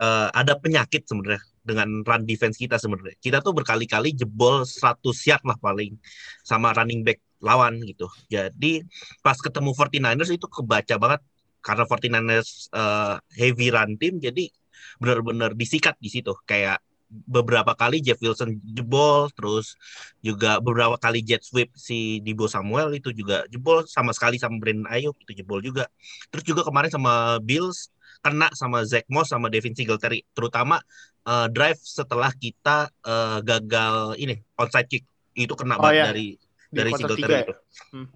uh, 0.01 0.33
ada 0.33 0.57
penyakit 0.57 1.05
sebenarnya 1.05 1.52
dengan 1.63 2.03
run 2.03 2.23
defense 2.27 2.59
kita 2.59 2.75
sebenarnya. 2.75 3.15
Kita 3.17 3.39
tuh 3.39 3.55
berkali-kali 3.55 4.13
jebol 4.13 4.67
100 4.67 4.99
yard 5.27 5.43
lah 5.47 5.57
paling 5.57 5.95
sama 6.43 6.75
running 6.75 7.01
back 7.01 7.23
lawan 7.39 7.79
gitu. 7.83 8.07
Jadi 8.27 8.83
pas 9.23 9.35
ketemu 9.39 9.71
49ers 9.75 10.31
itu 10.31 10.47
kebaca 10.47 10.95
banget. 10.99 11.21
Karena 11.63 11.83
49ers 11.87 12.67
uh, 12.75 13.15
heavy 13.39 13.71
run 13.71 13.95
team 13.95 14.19
jadi 14.19 14.51
benar-benar 14.99 15.55
disikat 15.55 15.95
di 15.99 16.11
situ. 16.11 16.35
Kayak 16.43 16.83
beberapa 17.13 17.77
kali 17.77 18.01
Jeff 18.01 18.17
Wilson 18.19 18.57
jebol 18.65 19.29
terus 19.37 19.77
juga 20.25 20.57
beberapa 20.57 20.97
kali 20.97 21.21
jet 21.21 21.45
sweep 21.45 21.69
si 21.77 22.17
Dibo 22.25 22.49
Samuel 22.49 22.97
itu 22.97 23.13
juga 23.13 23.45
jebol 23.53 23.85
sama 23.85 24.17
sekali 24.17 24.41
sama 24.41 24.57
Brandon 24.57 24.89
Ayuk 24.89 25.13
itu 25.21 25.45
jebol 25.45 25.61
juga. 25.61 25.85
Terus 26.33 26.43
juga 26.43 26.65
kemarin 26.65 26.89
sama 26.89 27.37
Bills 27.37 27.93
kena 28.23 28.49
sama 28.55 28.81
Zach 28.87 29.05
Moss 29.11 29.29
sama 29.29 29.51
Devin 29.51 29.75
Singletary. 29.77 30.25
Terutama 30.33 30.81
uh, 31.27 31.47
drive 31.49 31.79
setelah 31.79 32.31
kita 32.35 32.91
uh, 33.03 33.39
gagal 33.43 34.19
ini 34.19 34.39
onside 34.59 34.87
kick 34.87 35.03
itu 35.33 35.53
kena 35.57 35.79
oh, 35.79 35.81
banget 35.81 35.97
ya. 35.97 36.05
dari 36.13 36.27
dari 36.73 36.89
Singletary 36.93 37.35
itu. 37.45 37.55
Hmm. 37.93 38.07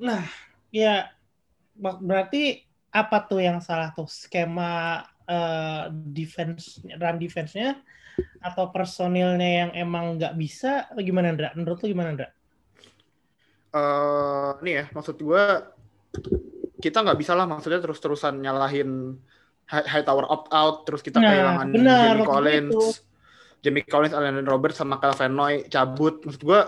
Nah, 0.00 0.24
ya 0.72 1.10
berarti 1.76 2.62
apa 2.90 3.22
tuh 3.26 3.42
yang 3.42 3.62
salah 3.62 3.94
tuh 3.94 4.10
skema 4.10 5.04
uh, 5.30 5.84
defense 5.92 6.82
run 6.82 7.18
defense-nya 7.18 7.78
atau 8.42 8.68
personilnya 8.74 9.50
yang 9.66 9.70
emang 9.76 10.18
nggak 10.18 10.34
bisa 10.34 10.90
gimana 10.98 11.30
Andra? 11.30 11.48
Menurut 11.54 11.78
lu 11.84 11.94
gimana 11.94 12.08
Andra? 12.14 12.28
Uh, 13.70 14.58
nih 14.66 14.82
ya 14.82 14.84
maksud 14.90 15.14
gue 15.22 15.44
kita 16.82 17.06
nggak 17.06 17.18
bisa 17.22 17.38
lah 17.38 17.46
maksudnya 17.46 17.78
terus-terusan 17.78 18.42
nyalahin 18.42 19.14
high, 19.70 20.02
tower 20.02 20.26
opt 20.26 20.50
out 20.50 20.82
terus 20.82 21.00
kita 21.00 21.22
nah, 21.22 21.30
kehilangan 21.30 21.66
benar, 21.70 22.02
Jamie 22.02 22.26
Collins 22.26 22.74
itu. 22.74 22.84
Jamie 23.60 23.84
Collins, 23.84 24.16
Allen 24.16 24.48
Roberts 24.48 24.80
sama 24.80 24.96
Calvin 24.96 25.36
Noy 25.36 25.68
cabut. 25.68 26.24
Maksud 26.24 26.42
gue 26.42 26.60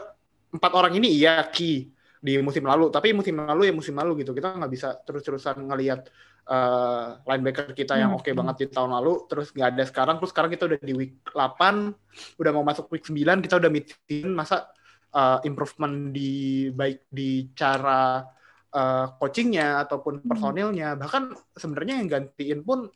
empat 0.53 0.73
orang 0.77 0.93
ini 0.93 1.09
iya 1.09 1.41
key 1.49 1.89
di 2.23 2.39
musim 2.39 2.63
lalu, 2.63 2.93
tapi 2.93 3.11
musim 3.17 3.35
lalu 3.35 3.73
ya 3.73 3.75
musim 3.75 3.97
lalu 3.97 4.23
gitu. 4.23 4.37
Kita 4.37 4.55
nggak 4.55 4.73
bisa 4.73 4.95
terus-terusan 5.03 5.59
ngelihat 5.67 6.07
uh, 6.47 7.19
linebacker 7.27 7.73
kita 7.75 7.99
yang 7.99 8.15
hmm. 8.15 8.21
oke 8.21 8.29
okay 8.29 8.37
banget 8.37 8.57
di 8.63 8.67
tahun 8.71 8.93
lalu, 8.95 9.27
terus 9.27 9.51
nggak 9.51 9.69
ada 9.75 9.85
sekarang. 9.89 10.17
Terus 10.21 10.31
sekarang 10.31 10.51
kita 10.53 10.65
udah 10.69 10.79
di 10.79 10.95
week 10.95 11.15
8, 11.33 12.39
udah 12.39 12.51
mau 12.55 12.63
masuk 12.63 12.93
week 12.93 13.09
9, 13.09 13.43
kita 13.43 13.59
udah 13.59 13.71
meeting 13.73 14.29
masa 14.31 14.71
uh, 15.17 15.41
improvement 15.43 16.13
di 16.13 16.71
baik 16.71 17.09
di 17.09 17.51
cara 17.57 18.23
uh, 18.73 19.07
coachingnya 19.21 19.85
ataupun 19.87 20.21
hmm. 20.21 20.29
personilnya, 20.29 20.89
bahkan 20.97 21.33
sebenarnya 21.55 21.95
yang 22.03 22.09
gantiin 22.09 22.61
pun 22.65 22.89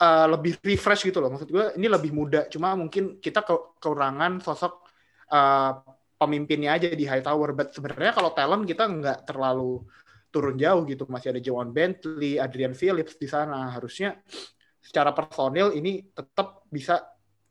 uh, 0.00 0.26
lebih 0.28 0.58
refresh 0.60 1.06
gitu 1.06 1.22
loh. 1.22 1.30
Maksud 1.32 1.48
gue 1.48 1.64
ini 1.78 1.86
lebih 1.86 2.10
muda. 2.10 2.48
Cuma 2.50 2.74
mungkin 2.74 3.22
kita 3.22 3.46
ke 3.46 3.54
kekurangan 3.78 4.42
sosok 4.42 4.84
uh, 5.30 5.72
pemimpinnya 6.20 6.76
aja 6.76 6.88
di 6.90 7.04
High 7.04 7.24
Tower. 7.24 7.54
But 7.54 7.72
sebenarnya 7.76 8.12
kalau 8.16 8.30
talent 8.34 8.64
kita 8.66 8.84
nggak 8.88 9.18
terlalu 9.28 9.84
turun 10.30 10.56
jauh 10.56 10.82
gitu. 10.88 11.04
Masih 11.06 11.36
ada 11.36 11.40
Joan 11.40 11.70
Bentley, 11.70 12.40
Adrian 12.40 12.74
Phillips 12.74 13.16
di 13.16 13.28
sana. 13.30 13.70
Harusnya 13.72 14.18
secara 14.80 15.12
personil 15.12 15.76
ini 15.76 16.00
tetap 16.10 16.64
bisa 16.72 17.04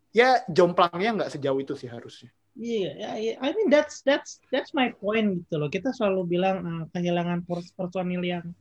ya 0.09 0.41
jomplangnya 0.49 1.23
nggak 1.23 1.31
sejauh 1.37 1.59
itu 1.61 1.77
sih 1.77 1.89
harusnya. 1.89 2.33
Iya, 2.57 2.91
yeah, 2.97 3.13
yeah, 3.15 3.37
I 3.39 3.53
mean 3.53 3.69
that's 3.69 4.01
that's 4.01 4.41
that's 4.49 4.73
my 4.73 4.89
point 4.97 5.45
gitu 5.45 5.61
loh. 5.61 5.69
Kita 5.69 5.93
selalu 5.93 6.39
bilang 6.39 6.57
uh, 6.65 6.83
kehilangan 6.91 7.45
personil 7.77 8.25
yang 8.25 8.51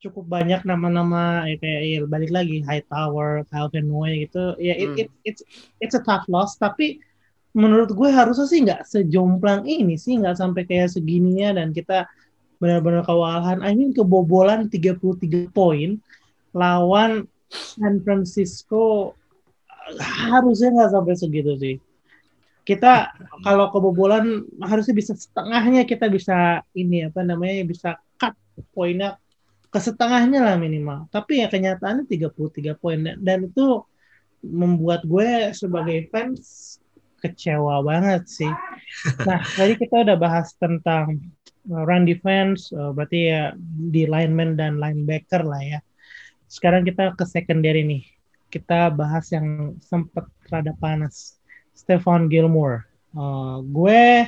cukup 0.00 0.24
banyak 0.26 0.64
nama-nama 0.64 1.44
ya, 1.44 1.60
kayak 1.60 1.80
ya, 1.84 1.98
balik 2.08 2.32
lagi 2.32 2.64
High 2.64 2.88
Tower, 2.88 3.44
Calvin 3.52 3.92
Way 3.92 4.26
gitu. 4.26 4.56
Ya 4.56 4.74
it, 4.74 4.88
hmm. 4.88 5.00
it, 5.04 5.08
it's 5.28 5.42
it's 5.78 5.94
a 5.94 6.02
tough 6.02 6.24
loss 6.26 6.56
tapi 6.56 6.98
menurut 7.52 7.92
gue 7.92 8.08
harusnya 8.08 8.46
sih 8.46 8.60
nggak 8.62 8.86
sejomplang 8.86 9.66
ini 9.66 9.98
sih 9.98 10.16
nggak 10.16 10.38
sampai 10.38 10.62
kayak 10.64 10.94
segininya 10.94 11.60
dan 11.60 11.76
kita 11.76 12.08
benar-benar 12.58 13.04
kewalahan. 13.04 13.60
I 13.60 13.76
mean 13.76 13.92
kebobolan 13.92 14.72
33 14.72 15.52
poin 15.52 16.00
lawan 16.56 17.28
San 17.50 18.00
Francisco 18.02 19.14
harusnya 19.98 20.70
nggak 20.72 20.92
sampai 20.96 21.14
segitu 21.14 21.52
sih. 21.60 21.76
Kita 22.70 23.10
kalau 23.42 23.66
kebobolan 23.74 24.46
harusnya 24.62 24.94
bisa 24.94 25.18
setengahnya 25.18 25.82
kita 25.90 26.06
bisa 26.06 26.62
ini 26.78 27.10
apa 27.10 27.26
namanya 27.26 27.66
bisa 27.66 27.98
cut 28.14 28.38
poinnya 28.70 29.18
ke 29.70 29.78
setengahnya 29.82 30.38
lah 30.38 30.54
minimal. 30.54 31.10
Tapi 31.10 31.42
ya 31.42 31.50
kenyataannya 31.50 32.06
33 32.06 32.78
poin 32.78 32.98
dan, 33.02 33.18
dan 33.18 33.38
itu 33.50 33.82
membuat 34.46 35.02
gue 35.02 35.50
sebagai 35.50 36.06
fans 36.14 36.78
kecewa 37.20 37.84
banget 37.84 38.24
sih. 38.26 38.52
Nah, 39.22 39.42
tadi 39.58 39.76
kita 39.76 40.02
udah 40.08 40.16
bahas 40.16 40.56
tentang 40.56 41.20
uh, 41.68 41.82
run 41.84 42.08
defense, 42.08 42.72
uh, 42.72 42.90
berarti 42.96 43.30
ya 43.30 43.42
di 43.92 44.08
lineman 44.08 44.56
dan 44.56 44.80
linebacker 44.80 45.44
lah 45.44 45.60
ya. 45.60 45.78
Sekarang 46.50 46.82
kita 46.82 47.14
ke 47.14 47.24
secondary 47.28 47.84
nih. 47.86 48.02
Kita 48.50 48.90
bahas 48.90 49.30
yang 49.30 49.78
sempat 49.78 50.26
rada 50.50 50.74
panas. 50.74 51.39
Stephon 51.74 52.30
Gilmore. 52.30 52.86
Uh, 53.16 53.64
gue 53.66 54.26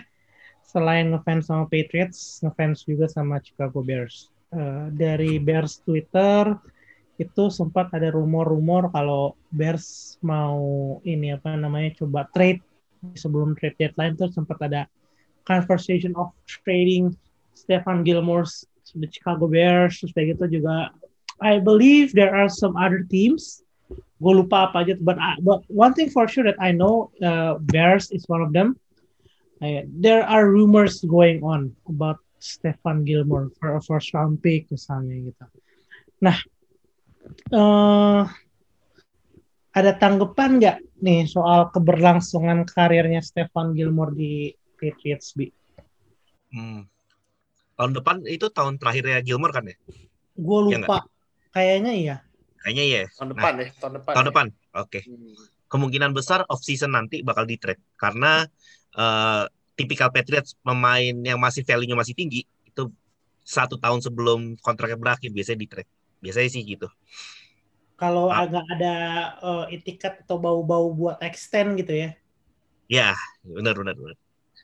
selain 0.66 1.12
ngefans 1.12 1.52
sama 1.52 1.68
Patriots, 1.68 2.40
ngefans 2.40 2.88
juga 2.88 3.06
sama 3.06 3.38
Chicago 3.44 3.84
Bears. 3.84 4.32
Uh, 4.52 4.92
dari 4.92 5.40
Bears 5.40 5.80
Twitter 5.84 6.56
itu 7.20 7.52
sempat 7.52 7.92
ada 7.94 8.10
rumor-rumor 8.10 8.90
kalau 8.90 9.36
Bears 9.52 10.16
mau 10.24 10.98
ini 11.06 11.36
apa 11.36 11.54
namanya 11.54 12.02
coba 12.02 12.26
trade 12.34 12.60
sebelum 13.14 13.54
trade 13.54 13.78
deadline 13.78 14.18
tuh 14.18 14.32
sempat 14.32 14.58
ada 14.64 14.88
conversation 15.46 16.16
of 16.18 16.34
trading 16.46 17.14
Stefan 17.52 18.02
Gilmore 18.02 18.48
to 18.88 18.98
the 18.98 19.08
Chicago 19.10 19.46
Bears 19.46 20.02
terus 20.02 20.12
kayak 20.16 20.38
gitu 20.38 20.60
juga 20.60 20.90
I 21.42 21.58
believe 21.62 22.14
there 22.14 22.34
are 22.34 22.50
some 22.50 22.74
other 22.78 23.06
teams 23.06 23.61
gue 23.96 24.32
lupa 24.32 24.70
apa 24.70 24.86
aja 24.86 24.94
but 25.02 25.18
I, 25.18 25.36
but 25.42 25.66
one 25.66 25.92
thing 25.92 26.08
for 26.12 26.30
sure 26.30 26.46
that 26.46 26.58
I 26.62 26.70
know 26.72 27.10
uh, 27.20 27.58
Bears 27.58 28.10
is 28.14 28.24
one 28.30 28.42
of 28.42 28.54
them 28.54 28.78
uh, 29.60 29.82
there 29.88 30.22
are 30.22 30.46
rumors 30.46 31.02
going 31.02 31.42
on 31.42 31.74
about 31.88 32.22
Stefan 32.42 33.06
Gilmore 33.06 33.50
for 33.58 33.78
a 33.78 33.82
first 33.82 34.14
round 34.14 34.42
pick 34.42 34.70
misalnya 34.70 35.32
gitu 35.32 35.44
nah 36.22 36.36
uh, 37.50 38.26
ada 39.72 39.96
tanggapan 39.96 40.60
nggak 40.60 40.76
nih 41.00 41.24
soal 41.24 41.72
keberlangsungan 41.72 42.68
karirnya 42.68 43.24
Stefan 43.24 43.72
Gilmore 43.72 44.12
di 44.12 44.52
Patriots 44.76 45.32
B? 45.32 45.48
Hmm. 46.52 46.84
Tahun 47.80 47.92
depan 47.96 48.20
itu 48.28 48.52
tahun 48.52 48.76
terakhirnya 48.76 49.24
Gilmore 49.24 49.54
kan 49.56 49.64
ya? 49.72 49.76
Gue 50.36 50.58
Ya 50.68 50.84
lupa. 50.84 51.08
Kayaknya 51.56 51.92
iya. 51.96 52.16
Kayaknya 52.62 52.84
iya. 52.90 53.02
Tahun 53.16 53.28
Nah, 53.38 53.48
depan 53.48 53.52
ya, 53.62 53.66
tahun 53.80 53.94
depan. 53.98 54.14
tahun 54.14 54.26
ya. 54.26 54.28
depan. 54.30 54.46
Oke. 54.82 55.00
Hmm. 55.06 55.34
Kemungkinan 55.72 56.12
besar 56.18 56.44
off 56.52 56.62
season 56.64 56.92
nanti 56.96 57.24
bakal 57.28 57.44
di 57.48 57.56
trade 57.62 57.80
karena 57.98 58.44
eh, 58.98 59.44
tipikal 59.78 60.10
Patriots 60.14 60.56
pemain 60.66 61.14
yang 61.28 61.38
masih 61.40 61.62
value-nya 61.68 61.96
masih 61.98 62.14
tinggi 62.18 62.44
itu 62.68 62.82
satu 63.44 63.76
tahun 63.80 64.00
sebelum 64.06 64.40
kontraknya 64.62 64.98
berakhir 65.00 65.30
biasanya 65.36 65.60
di 65.64 65.68
trade. 65.72 65.90
Biasanya 66.24 66.50
sih 66.54 66.62
gitu. 66.66 66.86
Kalau 68.00 68.26
Ah. 68.28 68.42
agak 68.42 68.64
ada 68.72 68.88
uh, 69.46 69.64
itikat 69.76 70.12
atau 70.26 70.36
bau-bau 70.44 70.86
buat 70.98 71.16
extend 71.28 71.68
gitu 71.80 71.92
ya. 72.02 72.08
Ya, 72.96 73.14
benar 73.42 73.74
benar 73.78 73.94
benar. 73.98 74.16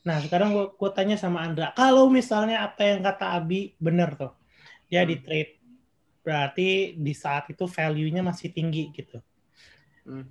Nah 0.07 0.19
sekarang 0.25 0.49
gue 0.81 0.91
tanya 0.97 1.17
sama 1.25 1.39
Andra, 1.47 1.65
kalau 1.79 2.05
misalnya 2.19 2.57
apa 2.67 2.81
yang 2.91 3.01
kata 3.07 3.25
Abi 3.37 3.57
bener 3.87 4.09
tuh, 4.21 4.31
dia 4.91 5.01
Hmm. 5.01 5.11
di 5.11 5.17
trade, 5.25 5.51
berarti 6.29 6.93
di 6.93 7.17
saat 7.17 7.49
itu 7.49 7.65
value-nya 7.65 8.21
masih 8.21 8.53
tinggi 8.53 8.93
gitu. 8.93 9.25
Hmm. 10.05 10.29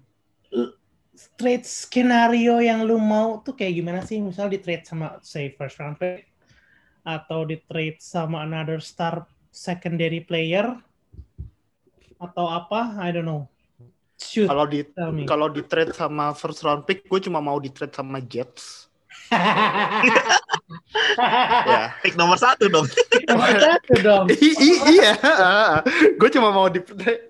trade 1.33 1.65
skenario 1.65 2.61
yang 2.61 2.85
lu 2.85 3.01
mau 3.01 3.41
tuh 3.41 3.57
kayak 3.57 3.73
gimana 3.81 4.05
sih? 4.05 4.21
Misal 4.21 4.53
di 4.53 4.61
trade 4.61 4.85
sama 4.85 5.17
say 5.25 5.49
first 5.57 5.81
round 5.81 5.97
pick 5.97 6.29
atau 7.01 7.41
di 7.41 7.57
trade 7.65 7.97
sama 7.97 8.45
another 8.45 8.77
star 8.77 9.25
secondary 9.49 10.21
player 10.21 10.77
atau 12.21 12.45
apa? 12.45 13.01
I 13.01 13.09
don't 13.09 13.25
know. 13.25 13.49
Shoot, 14.17 14.49
Kalau 14.49 14.65
di 14.69 14.81
kalau 15.25 15.47
di 15.49 15.61
trade 15.65 15.93
sama 15.93 16.33
first 16.37 16.61
round 16.61 16.85
pick, 16.85 17.09
gue 17.09 17.21
cuma 17.21 17.41
mau 17.41 17.57
di 17.57 17.73
trade 17.73 17.97
sama 17.97 18.21
Jets. 18.21 18.89
ya. 21.67 21.95
Pick 22.03 22.15
nomor 22.19 22.35
satu 22.37 22.67
dong. 22.67 22.85
Nomor 23.27 23.49
satu 23.55 23.93
dong. 24.03 24.25
I- 24.35 24.57
i- 24.59 24.81
iya, 24.99 25.13
gue 26.19 26.29
cuma 26.31 26.51
mau 26.51 26.67
di 26.67 26.83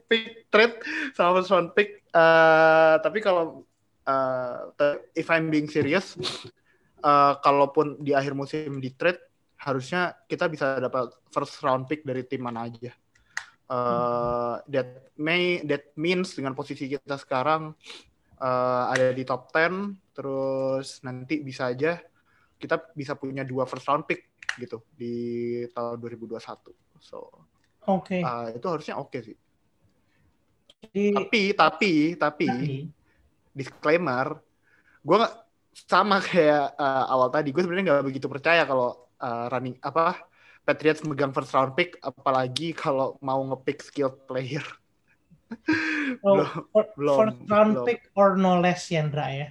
pick 0.09 0.49
trade 0.49 0.75
sama 1.13 1.39
first 1.39 1.51
round 1.53 1.69
pick. 1.77 2.01
Eh, 2.09 2.95
tapi 3.01 3.19
kalau 3.21 3.63
eh, 4.07 4.57
te- 4.73 5.01
if 5.13 5.27
I'm 5.29 5.53
being 5.53 5.69
serious, 5.69 6.17
eh, 7.01 7.33
kalaupun 7.41 8.01
di 8.01 8.17
akhir 8.17 8.33
musim 8.33 8.81
di 8.81 8.93
trade, 8.93 9.21
harusnya 9.61 10.13
kita 10.29 10.49
bisa 10.49 10.77
dapat 10.77 11.13
first 11.33 11.57
round 11.61 11.85
pick 11.85 12.01
dari 12.05 12.25
tim 12.25 12.41
mana 12.41 12.65
aja. 12.65 12.91
Eh, 13.67 14.55
that 14.71 15.13
may 15.19 15.61
that 15.67 15.91
means 15.99 16.33
dengan 16.33 16.55
posisi 16.57 16.89
kita 16.89 17.19
sekarang 17.21 17.75
eh, 18.41 18.83
ada 18.93 19.13
di 19.13 19.21
top 19.27 19.53
10, 19.53 19.93
terus 20.17 21.05
nanti 21.05 21.45
bisa 21.45 21.69
aja 21.69 22.01
kita 22.57 22.81
bisa 22.91 23.13
punya 23.13 23.45
dua 23.45 23.63
first 23.63 23.85
round 23.85 24.03
pick 24.05 24.33
gitu 24.57 24.81
di 24.93 25.13
tahun 25.71 26.01
2021. 26.01 26.41
So 26.99 27.29
Oke. 27.87 28.19
uh, 28.19 28.51
itu 28.51 28.65
harusnya 28.67 28.97
oke 28.97 29.17
sih. 29.21 29.37
Jadi 30.77 31.13
Tapi 31.13 31.41
tapi 31.53 31.93
tapi 32.13 32.45
tadi- 32.45 32.89
disclaimer, 33.53 34.37
gue 35.01 35.17
sama 35.73 36.17
kayak 36.19 36.77
uh, 36.77 37.05
awal 37.09 37.29
tadi. 37.29 37.49
Gue 37.49 37.65
sebenarnya 37.65 37.85
nggak 37.97 38.05
begitu 38.05 38.27
percaya 38.29 38.65
kalau 38.65 39.09
uh, 39.17 39.45
running 39.49 39.77
apa 39.81 40.21
Patriots 40.61 40.99
megang 41.07 41.31
first 41.31 41.55
round 41.55 41.73
pick, 41.73 41.95
apalagi 42.03 42.75
kalau 42.75 43.15
mau 43.23 43.39
ngepick 43.39 43.79
skilled 43.79 44.27
player. 44.27 44.61
oh, 46.21 46.43
belum, 46.43 46.47
for- 46.75 46.91
belum, 46.99 47.15
first 47.17 47.39
round 47.47 47.71
belum. 47.73 47.85
pick 47.87 47.99
or 48.19 48.35
no 48.35 48.59
less 48.59 48.91
Yandra 48.91 49.31
ya. 49.31 49.47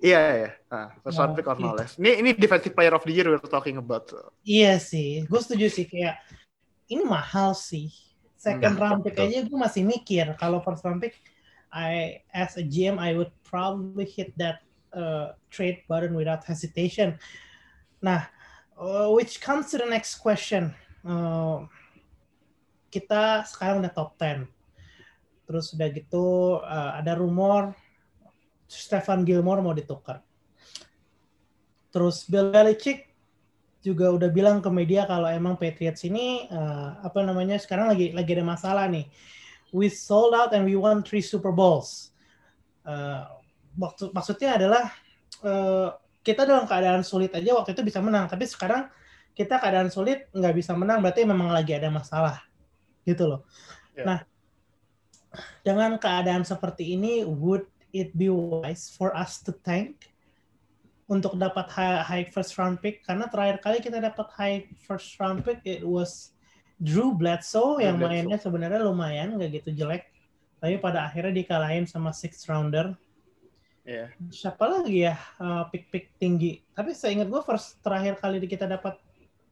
Iya 0.00 0.20
iya. 0.36 0.50
Nah, 0.68 0.86
first 1.02 1.18
round 1.18 1.34
pick 1.34 1.46
or 1.46 1.58
no 1.58 1.74
less. 1.74 1.96
Ini 1.96 2.20
ini 2.20 2.30
defensive 2.34 2.72
player 2.72 2.94
of 2.94 3.04
the 3.04 3.12
year 3.12 3.26
we're 3.28 3.42
talking 3.42 3.76
about. 3.76 4.08
Iya 4.42 4.80
sih, 4.80 5.24
gue 5.28 5.40
setuju 5.40 5.66
sih 5.68 5.86
kayak 5.86 6.16
ini 6.88 7.04
mahal 7.04 7.52
sih. 7.52 7.92
Second 8.40 8.76
Hmm, 8.76 8.80
round 8.80 9.00
pick 9.04 9.20
betul. 9.20 9.28
aja 9.28 9.38
gue 9.44 9.58
masih 9.58 9.82
mikir 9.84 10.26
kalau 10.40 10.64
first 10.64 10.80
round 10.80 11.00
pick, 11.04 11.20
I 11.68 12.24
as 12.32 12.56
a 12.56 12.64
GM 12.64 12.96
I 12.96 13.12
would 13.12 13.30
probably 13.44 14.08
hit 14.08 14.32
that 14.40 14.64
uh, 14.90 15.36
trade 15.52 15.84
button 15.86 16.16
without 16.16 16.42
hesitation. 16.42 17.20
Nah, 18.00 18.24
uh, 18.80 19.12
which 19.12 19.44
comes 19.44 19.68
to 19.70 19.76
the 19.76 19.86
next 19.86 20.18
question. 20.18 20.72
Uh, 21.04 21.68
kita 22.90 23.44
sekarang 23.46 23.84
udah 23.84 23.92
top 23.92 24.16
10. 24.18 24.48
Terus 25.46 25.74
udah 25.76 25.88
gitu 25.92 26.24
uh, 26.62 26.96
ada 26.96 27.14
rumor 27.18 27.76
Stefan 28.70 29.26
Gilmore 29.26 29.58
mau 29.58 29.74
ditukar. 29.74 30.22
Terus 31.90 32.22
Bill 32.30 32.54
Belichick 32.54 33.10
juga 33.82 34.12
udah 34.14 34.30
bilang 34.30 34.62
ke 34.62 34.70
media 34.70 35.08
kalau 35.08 35.26
emang 35.26 35.58
Patriots 35.58 36.06
ini 36.06 36.46
uh, 36.52 37.00
apa 37.02 37.24
namanya 37.24 37.58
sekarang 37.58 37.90
lagi 37.90 38.14
lagi 38.14 38.30
ada 38.38 38.46
masalah 38.46 38.86
nih. 38.86 39.10
We 39.74 39.90
sold 39.90 40.36
out 40.38 40.54
and 40.54 40.66
we 40.70 40.78
won 40.78 41.02
three 41.02 41.24
Super 41.24 41.50
Bowls. 41.50 42.14
Uh, 42.86 43.26
maksud 43.74 44.14
maksudnya 44.14 44.54
adalah 44.54 44.94
uh, 45.42 45.96
kita 46.22 46.46
dalam 46.46 46.68
keadaan 46.68 47.02
sulit 47.02 47.34
aja 47.34 47.56
waktu 47.56 47.74
itu 47.74 47.82
bisa 47.82 47.98
menang, 47.98 48.28
tapi 48.30 48.46
sekarang 48.46 48.86
kita 49.34 49.56
keadaan 49.58 49.88
sulit 49.88 50.28
nggak 50.30 50.54
bisa 50.54 50.76
menang 50.76 51.00
berarti 51.00 51.24
memang 51.24 51.50
lagi 51.50 51.74
ada 51.74 51.88
masalah 51.88 52.38
gitu 53.02 53.26
loh. 53.26 53.40
Ya. 53.96 54.04
Nah 54.06 54.18
dengan 55.64 55.96
keadaan 55.96 56.44
seperti 56.44 56.94
ini 56.98 57.24
would 57.24 57.64
it 57.92 58.14
be 58.14 58.28
wise 58.30 58.90
for 58.90 59.12
us 59.12 59.38
to 59.42 59.50
tank 59.66 60.10
untuk 61.10 61.34
dapat 61.34 61.66
high, 61.74 62.00
high 62.06 62.26
first 62.30 62.54
round 62.54 62.78
pick 62.78 63.02
karena 63.02 63.26
terakhir 63.26 63.58
kali 63.58 63.78
kita 63.82 63.98
dapat 63.98 64.26
high 64.38 64.62
first 64.86 65.18
round 65.18 65.42
pick 65.42 65.58
it 65.66 65.82
was 65.82 66.30
Drew 66.78 67.12
Bledsoe 67.12 67.76
Drew 67.76 67.84
yang 67.84 67.98
Bledsoe. 67.98 68.14
mainnya 68.30 68.38
sebenarnya 68.38 68.80
lumayan 68.80 69.34
nggak 69.34 69.62
gitu 69.62 69.74
jelek 69.74 70.06
tapi 70.62 70.78
pada 70.78 71.08
akhirnya 71.10 71.34
dikalahin 71.34 71.84
sama 71.88 72.14
sixth 72.14 72.46
rounder 72.46 72.94
Iya. 73.80 74.12
siapa 74.30 74.68
lagi 74.68 75.08
ya 75.08 75.16
uh, 75.40 75.66
pick-pick 75.72 76.14
tinggi 76.20 76.60
tapi 76.76 76.92
saya 76.94 77.16
ingat 77.16 77.32
gue 77.32 77.42
first 77.42 77.80
terakhir 77.82 78.20
kali 78.20 78.38
kita 78.44 78.68
dapat 78.68 78.94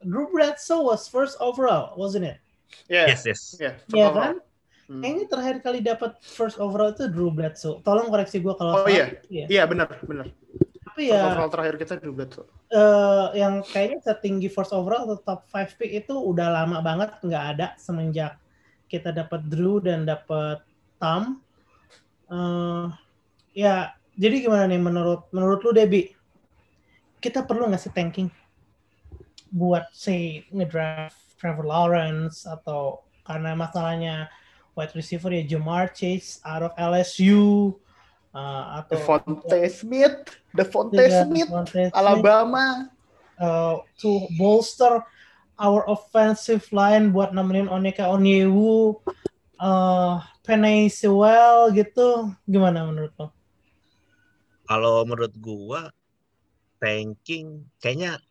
Drew 0.05 0.31
Bledsoe 0.31 0.85
was 0.85 1.09
first 1.11 1.35
overall 1.43 1.97
wasn't 1.99 2.23
it 2.29 2.39
Iya. 2.87 3.09
Yes, 3.17 3.25
yes. 3.25 3.41
Iya. 3.57 3.73
Iya 3.91 4.07
first 4.13 4.21
kan 4.21 4.35
Hmm. 4.89 5.05
kayaknya 5.05 5.29
terakhir 5.29 5.57
kali 5.61 5.79
dapat 5.79 6.17
first 6.19 6.57
overall 6.57 6.89
itu 6.89 7.05
Drew 7.07 7.29
Bledsoe 7.29 7.79
tolong 7.81 8.09
koreksi 8.09 8.41
gue 8.41 8.53
kalau 8.53 8.73
Oh, 8.73 8.79
salah. 8.81 8.91
iya. 8.91 9.07
Iya. 9.29 9.47
Iya 9.47 9.63
benar 9.65 9.89
benar. 10.01 10.27
tapi 10.81 11.03
First 11.05 11.13
ya 11.13 11.29
overall 11.29 11.53
terakhir 11.53 11.75
kita 11.77 11.93
di 11.97 12.09
Bledsoe. 12.09 12.49
eh, 12.69 13.27
yang 13.37 13.61
kayaknya 13.63 14.01
setinggi 14.03 14.49
first 14.49 14.73
overall 14.73 15.05
atau 15.05 15.21
top 15.21 15.41
5 15.47 15.77
pick 15.77 15.93
itu 15.95 16.13
udah 16.13 16.49
lama 16.55 16.81
banget 16.81 17.13
nggak 17.21 17.45
ada 17.53 17.67
semenjak 17.77 18.41
kita 18.87 19.13
dapat 19.13 19.45
Drew 19.45 19.77
dan 19.79 20.03
dapat 20.03 20.65
Tom. 20.97 21.45
Eh, 22.27 22.87
ya, 23.55 23.93
jadi 24.15 24.41
gimana 24.41 24.65
nih 24.65 24.81
menurut 24.81 25.29
menurut 25.31 25.61
lu 25.63 25.73
Debbie? 25.73 26.17
Kita 27.19 27.45
perlu 27.45 27.69
nggak 27.69 27.79
sih 27.79 27.93
tanking 27.93 28.29
buat 29.49 29.89
say 29.93 30.49
ngedraft 30.49 31.17
Trevor 31.37 31.65
Lawrence 31.65 32.45
atau 32.45 33.01
karena 33.23 33.53
masalahnya 33.53 34.33
wide 34.79 34.95
receiver 34.95 35.35
ya 35.35 35.43
Jamar 35.43 35.91
Chase 35.91 36.39
out 36.47 36.63
of 36.63 36.73
LSU 36.79 37.75
uh, 38.31 38.79
atau 38.79 38.95
Devontae 38.95 39.67
Smith, 39.67 40.17
Devontae 40.55 41.03
juga 41.03 41.19
Smith, 41.27 41.49
Devontae 41.51 41.85
Smith, 41.91 41.99
Alabama. 41.99 42.87
uh, 43.43 43.83
to 43.99 44.31
bolster 44.39 45.03
our 45.59 45.83
offensive 45.91 46.63
line 46.71 47.11
buat 47.11 47.35
nemenin 47.35 47.67
Oneka 47.67 48.07
Onyewu, 48.07 49.03
uh, 49.59 50.23
Penny 50.47 50.87
Sewell 50.87 51.75
gitu. 51.75 52.31
Gimana 52.47 52.87
menurut 52.87 53.11
lo? 53.19 53.35
Kalau 54.65 55.03
menurut 55.03 55.35
gua 55.35 55.91
tanking 56.79 57.67
kayaknya 57.83 58.23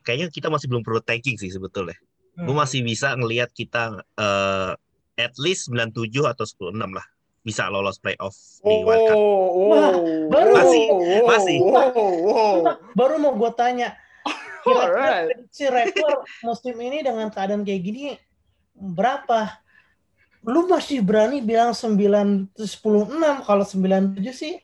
kayaknya 0.00 0.32
kita 0.32 0.48
masih 0.48 0.72
belum 0.72 0.80
perlu 0.80 1.04
tanking 1.04 1.36
sih 1.36 1.52
sebetulnya. 1.52 1.98
Gue 2.32 2.56
Hmm. 2.56 2.62
masih 2.64 2.80
bisa 2.80 3.12
ngelihat 3.12 3.52
kita 3.52 4.00
eh, 4.16 4.72
at 5.20 5.36
least 5.36 5.68
97 5.68 6.24
atau 6.24 6.44
96 6.48 6.96
lah 6.96 7.06
bisa 7.40 7.72
lolos 7.72 7.96
playoff 7.96 8.36
di 8.60 8.84
Oh, 8.84 8.84
wildcard. 8.84 9.20
Wah, 9.70 9.92
baru. 10.28 10.52
Masih, 10.60 10.84
masih. 11.24 11.58
Wow, 11.64 12.12
wow. 12.28 12.56
Baru 12.92 13.14
mau 13.16 13.32
gue 13.32 13.50
tanya, 13.56 13.96
kira-kira 14.64 15.08
prediksi 15.28 15.64
rekor 15.72 16.24
musim 16.44 16.76
ini 16.76 17.00
dengan 17.00 17.32
keadaan 17.32 17.64
kayak 17.64 17.80
gini 17.80 18.04
berapa? 18.76 19.60
Lu 20.44 20.68
masih 20.68 21.04
berani 21.04 21.44
bilang 21.44 21.72
9 21.76 22.48
10 22.56 22.56
6 22.56 23.44
kalau 23.44 23.64
97 23.64 24.20
sih 24.32 24.54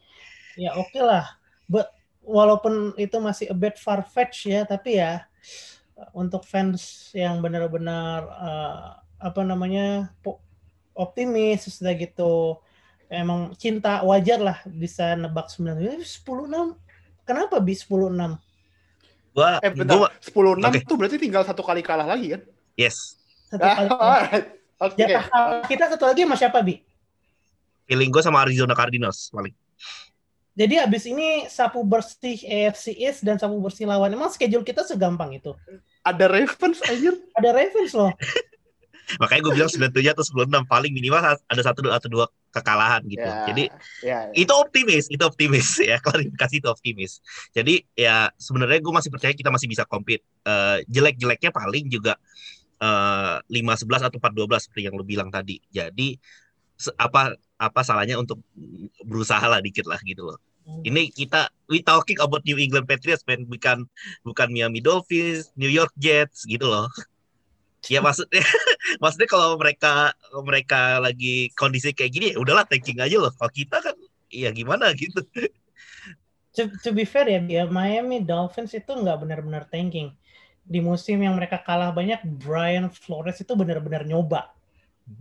ya 0.56 0.76
oke 0.76 1.00
lah. 1.00 1.36
But 1.68 1.88
walaupun 2.24 2.96
itu 2.96 3.16
masih 3.20 3.52
a 3.52 3.56
bit 3.56 3.76
far 3.80 4.04
fetch 4.04 4.48
ya, 4.48 4.64
tapi 4.64 5.00
ya 5.00 5.24
untuk 6.12 6.44
fans 6.44 7.08
yang 7.16 7.40
benar-benar 7.40 8.20
eh, 8.24 8.88
apa 9.16 9.40
namanya 9.44 10.12
po- 10.20 10.44
optimis 10.96 11.68
sudah 11.68 11.92
gitu 11.92 12.56
emang 13.06 13.52
cinta 13.54 14.00
wajar 14.02 14.40
lah 14.40 14.58
bisa 14.66 15.14
nebak 15.14 15.46
9 15.46 15.78
10 16.00 16.02
6 16.02 16.74
kenapa 17.22 17.60
bi 17.60 17.72
10 17.72 17.86
6 18.10 18.40
Gua, 19.30 19.60
Eh 19.60 19.68
gua 19.68 20.08
bentar, 20.08 20.10
10 20.18 20.32
6 20.58 20.64
Oke. 20.64 20.78
tuh 20.82 20.96
berarti 20.96 21.16
tinggal 21.16 21.44
satu 21.44 21.60
kali 21.60 21.80
kalah 21.80 22.08
lagi 22.08 22.32
kan? 22.32 22.42
yes, 22.74 23.20
satu 23.46 23.62
Ah, 23.62 23.74
kali 23.76 23.88
alright. 23.92 24.46
Oke. 24.78 24.96
jatah 24.98 25.24
kalah 25.26 25.64
kita 25.64 25.84
satu 25.88 26.04
lagi 26.06 26.24
sama 26.24 26.34
siapa 26.34 26.58
bi 26.60 26.80
feeling 27.84 28.08
gue 28.08 28.18
sama 28.18 28.40
Arizona 28.40 28.72
Cardinals 28.72 29.28
paling. 29.30 29.52
jadi 30.52 30.82
abis 30.82 31.04
ini 31.04 31.44
sapu 31.46 31.84
bersih 31.84 32.40
AFC 32.40 32.90
East 32.90 33.20
dan 33.20 33.36
sapu 33.36 33.60
bersih 33.60 33.84
lawan 33.84 34.08
emang 34.08 34.28
schedule 34.28 34.60
kita 34.62 34.82
segampang 34.82 35.30
itu 35.32 35.52
Ada 36.00 36.26
Ravens 36.26 36.80
anjir. 36.82 37.12
ada 37.32 37.52
Ravens 37.52 37.92
loh 37.92 38.10
Makanya 39.22 39.40
gue 39.46 39.52
bilang 39.54 39.70
97 39.70 40.14
atau 40.14 40.24
96 40.46 40.66
paling 40.66 40.92
minimal 40.92 41.22
ada 41.38 41.62
satu 41.62 41.86
atau 41.86 42.08
dua 42.10 42.26
kekalahan 42.50 43.02
gitu. 43.06 43.22
Ya, 43.22 43.44
Jadi 43.46 43.64
ya, 44.02 44.18
ya. 44.26 44.34
itu 44.34 44.52
optimis, 44.52 45.04
itu 45.12 45.22
optimis 45.22 45.78
ya 45.90 46.00
klarifikasi 46.02 46.54
itu 46.58 46.68
optimis. 46.68 47.22
Jadi 47.54 47.84
ya 47.94 48.32
sebenarnya 48.40 48.80
gue 48.82 48.92
masih 48.92 49.10
percaya 49.12 49.32
kita 49.36 49.52
masih 49.52 49.68
bisa 49.70 49.86
compete. 49.86 50.24
Eh, 50.42 50.82
jelek-jeleknya 50.90 51.50
paling 51.54 51.86
juga 51.86 52.18
eh 52.76 53.36
5-11 53.40 54.08
atau 54.12 54.18
4-12 54.20 54.68
seperti 54.68 54.82
yang 54.90 54.94
lo 54.98 55.04
bilang 55.06 55.30
tadi. 55.30 55.62
Jadi 55.70 56.16
apa 57.00 57.32
apa 57.56 57.80
salahnya 57.80 58.20
untuk 58.20 58.44
berusaha 59.00 59.40
lah 59.48 59.64
dikit 59.64 59.88
lah 59.88 59.96
gitu 60.04 60.28
loh. 60.28 60.38
Ini 60.66 61.14
kita 61.14 61.46
we 61.70 61.78
talking 61.78 62.18
about 62.18 62.42
New 62.42 62.58
England 62.58 62.90
Patriots 62.90 63.22
man 63.22 63.46
bukan 63.46 63.86
bukan 64.26 64.48
Miami 64.50 64.82
Dolphins, 64.82 65.54
New 65.54 65.70
York 65.70 65.94
Jets 65.94 66.42
gitu 66.42 66.66
loh. 66.66 66.90
Ya 67.86 68.02
maksudnya 68.02 68.42
maksudnya 69.02 69.28
kalau 69.30 69.54
mereka 69.60 70.10
mereka 70.42 70.98
lagi 70.98 71.52
kondisi 71.54 71.94
kayak 71.94 72.12
gini 72.12 72.26
ya 72.34 72.36
udahlah 72.42 72.66
tanking 72.66 72.98
aja 72.98 73.16
loh. 73.20 73.30
Kalau 73.36 73.52
kita 73.54 73.78
kan 73.84 73.94
ya 74.32 74.50
gimana 74.50 74.90
gitu. 74.96 75.22
to, 76.56 76.66
to 76.82 76.90
be 76.90 77.04
fair 77.06 77.28
ya, 77.28 77.40
ya 77.46 77.64
Miami 77.70 78.24
Dolphins 78.24 78.74
itu 78.74 78.90
nggak 78.90 79.22
benar-benar 79.22 79.68
tanking. 79.70 80.10
Di 80.66 80.82
musim 80.82 81.22
yang 81.22 81.38
mereka 81.38 81.62
kalah 81.62 81.94
banyak, 81.94 82.26
Brian 82.42 82.90
Flores 82.90 83.38
itu 83.38 83.54
benar-benar 83.54 84.02
nyoba 84.02 84.50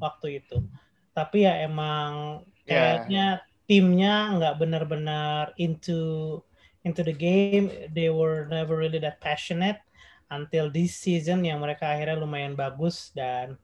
waktu 0.01 0.41
itu. 0.41 0.65
Tapi 1.13 1.45
ya 1.45 1.61
emang 1.63 2.41
Ya. 2.65 2.97
kayaknya 3.05 3.25
timnya 3.69 4.33
nggak 4.41 4.57
benar-benar 4.57 5.53
into 5.61 6.41
into 6.81 7.05
the 7.05 7.13
game. 7.13 7.69
They 7.93 8.09
were 8.09 8.49
never 8.49 8.73
really 8.73 8.97
that 9.05 9.21
passionate 9.21 9.84
until 10.29 10.73
this 10.73 10.97
season 10.97 11.45
yang 11.45 11.61
mereka 11.61 11.89
akhirnya 11.93 12.17
lumayan 12.17 12.57
bagus 12.57 13.13
dan 13.13 13.57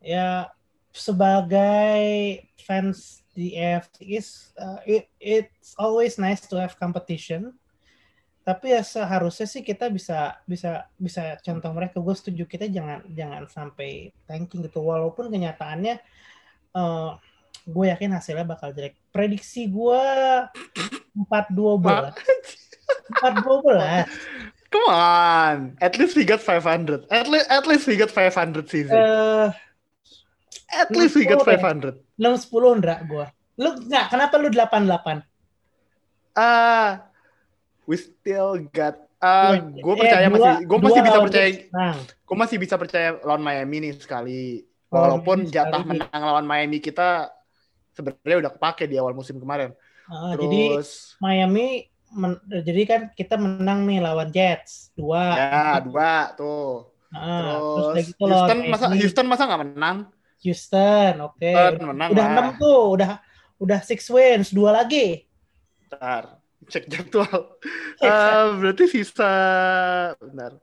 ya 0.00 0.48
sebagai 0.92 2.04
fans 2.60 3.24
di 3.32 3.56
AFC 3.56 3.96
East, 4.04 4.52
uh, 4.60 4.76
it, 4.84 5.08
it's 5.16 5.72
always 5.80 6.20
nice 6.20 6.44
to 6.44 6.60
have 6.60 6.76
competition. 6.76 7.56
Tapi 8.42 8.74
ya 8.74 8.82
seharusnya 8.84 9.46
sih 9.48 9.62
kita 9.64 9.88
bisa 9.88 10.36
bisa 10.44 10.84
bisa 11.00 11.38
contoh 11.40 11.72
mereka. 11.72 11.96
Gue 12.02 12.12
setuju 12.12 12.44
kita 12.44 12.68
jangan 12.68 13.06
jangan 13.08 13.48
sampai 13.48 14.12
tanking 14.28 14.66
gitu. 14.66 14.84
Walaupun 14.84 15.32
kenyataannya 15.32 16.02
uh, 16.76 17.16
gue 17.64 17.84
yakin 17.88 18.12
hasilnya 18.12 18.44
bakal 18.44 18.74
jelek. 18.74 18.98
Prediksi 19.14 19.70
gue 19.70 20.04
4-12. 21.14 22.12
4-12. 23.22 24.51
Come 24.72 24.88
on. 24.88 25.56
At 25.78 25.94
least 25.94 26.16
we 26.16 26.24
got 26.24 26.40
500. 26.40 27.04
At 27.06 27.28
least 27.28 27.46
at 27.46 27.64
least 27.64 27.84
we 27.84 27.94
got 27.94 28.08
500 28.08 28.64
season. 28.66 28.96
Eh, 28.96 29.48
At 30.72 30.88
least 30.90 31.12
we 31.12 31.28
got 31.28 31.44
500. 31.44 32.00
lu 32.16 32.32
10 32.32 32.48
Ndra 32.80 33.04
gue. 33.04 33.26
Lu 33.60 33.68
nggak, 33.78 34.04
kenapa 34.08 34.40
lu 34.40 34.48
88? 34.48 35.20
Ah, 36.32 37.04
we 37.84 37.96
still 37.96 38.56
got 38.72 38.96
ah 39.20 39.54
gue 39.54 39.92
Eh, 39.92 39.98
percaya 40.00 40.26
dua- 40.26 40.34
masih 40.34 40.54
gue 40.64 40.78
masih 40.80 41.00
bisa 41.00 41.18
percaya 41.20 41.48
menang. 41.68 41.96
gue 42.02 42.36
masih 42.40 42.56
bisa 42.58 42.74
percaya 42.74 43.08
lawan 43.22 43.38
Miami 43.38 43.76
nih 43.78 43.92
sekali 43.94 44.64
Lawan 44.88 44.96
walaupun 45.20 45.36
Miami 45.44 45.52
jatah 45.52 45.78
sekali. 45.78 45.90
menang 45.94 46.22
lawan 46.24 46.42
Miami 46.42 46.78
kita 46.80 47.30
sebenarnya 47.92 48.36
udah 48.42 48.50
kepake 48.50 48.84
di 48.86 48.96
awal 48.96 49.12
musim 49.12 49.38
kemarin 49.38 49.76
jadi 50.10 50.74
terus 50.74 51.14
Miami 51.20 51.86
men- 52.12 52.42
jadi 52.48 52.82
kan 52.86 53.00
kita 53.18 53.34
menang 53.40 53.84
nih 53.88 53.98
lawan 54.04 54.28
Jets 54.30 54.92
dua. 54.94 55.36
ya 55.36 55.80
dua 55.84 56.10
tuh 56.38 56.88
Ah, 57.12 57.60
terus 57.60 57.86
terus 57.92 58.06
gitu 58.08 58.24
Houston 58.24 58.58
masa. 58.72 58.86
Houston 58.96 59.26
masa 59.28 59.42
nggak 59.44 59.62
menang 59.68 59.96
Houston, 60.42 61.12
oke. 61.22 61.54
Houston 61.54 61.86
menang 61.92 62.08
Udah 62.12 62.24
enam 62.26 62.46
tuh, 62.58 62.80
udah 62.98 63.10
udah 63.62 63.78
six 63.84 64.00
wins, 64.10 64.50
dua 64.50 64.70
lagi. 64.74 65.22
Bentar, 65.90 66.24
cek 66.72 66.84
jadwal. 66.90 67.40
Eh, 68.02 68.46
berarti 68.58 68.84
sisa 68.90 69.30
bentar. 70.18 70.58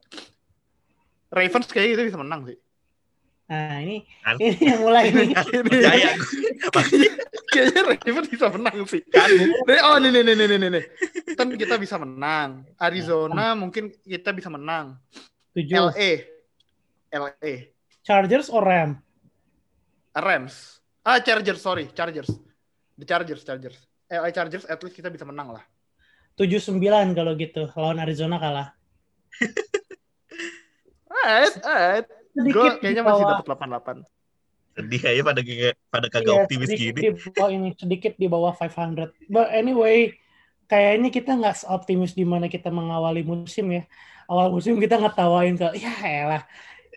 Ravens 1.31 1.71
kayaknya 1.71 1.93
itu 1.95 2.03
bisa 2.11 2.19
menang 2.19 2.41
sih. 2.49 2.57
Nah 3.49 3.81
ini 3.81 4.05
Kan? 4.21 4.35
ini 4.37 4.61
yang 4.61 4.79
mulai 4.85 5.09
nih. 5.09 5.33
Ini- 5.33 5.65
Percaya 5.73 6.09
gue. 6.13 7.09
kayaknya 7.49 7.81
Ravens 7.81 8.29
bisa 8.29 8.45
menang 8.53 8.77
sih. 8.85 9.01
Kan? 9.09 9.25
Oh 9.89 9.97
nih 9.97 10.13
nih 10.13 10.21
nih 10.21 10.35
nih 10.37 10.57
nih 10.61 10.69
nih. 10.69 10.83
Kan 11.33 11.49
kita 11.57 11.81
bisa 11.81 11.97
menang. 11.97 12.61
Arizona 12.77 13.57
mungkin 13.57 13.89
kita 14.05 14.29
bisa 14.31 14.53
menang. 14.53 15.01
Tujuh. 15.57 15.89
LA. 15.89 16.11
LA. 17.09 17.73
Chargers 18.05 18.53
or 18.53 18.61
Ram? 18.61 19.01
Rams. 20.13 20.77
Ah, 21.01 21.17
Chargers, 21.23 21.57
sorry, 21.57 21.89
Chargers. 21.89 22.29
The 22.99 23.05
Chargers, 23.07 23.41
Chargers. 23.41 23.77
LA 24.05 24.29
Chargers 24.29 24.65
at 24.69 24.77
least 24.83 24.93
kita 24.93 25.09
bisa 25.09 25.25
menang 25.25 25.57
lah. 25.57 25.63
Tujuh 26.37 26.61
sembilan 26.61 27.17
kalau 27.17 27.33
gitu 27.33 27.65
lawan 27.73 27.97
Arizona 27.97 28.37
kalah. 28.37 28.67
Alright, 31.09 31.55
alright. 31.65 32.07
Gue 32.33 32.43
Sedikit 32.45 32.71
kayaknya 32.81 33.03
masih 33.05 33.25
dapat 33.25 33.45
88. 33.45 34.77
Sedih 34.79 35.01
aja 35.01 35.21
pada 35.25 35.41
pada 35.91 36.07
kagak 36.07 36.33
Iya, 36.33 36.41
optimis 36.45 36.67
sedikit 36.71 36.85
gini. 36.85 36.99
Di 37.01 37.11
bawah 37.35 37.49
ini 37.51 37.69
sedikit 37.75 38.13
di 38.15 38.27
bawah 38.29 38.53
500. 38.55 39.11
But 39.27 39.47
anyway, 39.51 40.15
kayaknya 40.69 41.09
kita 41.09 41.31
nggak 41.35 41.65
optimis 41.67 42.13
di 42.13 42.23
mana 42.23 42.47
kita 42.47 42.69
mengawali 42.69 43.25
musim 43.25 43.73
ya. 43.73 43.83
Awal 44.29 44.53
musim 44.53 44.77
kita 44.77 45.01
ngetawain 45.01 45.57
ke 45.57 45.67
ya 45.81 45.93
elah 46.05 46.43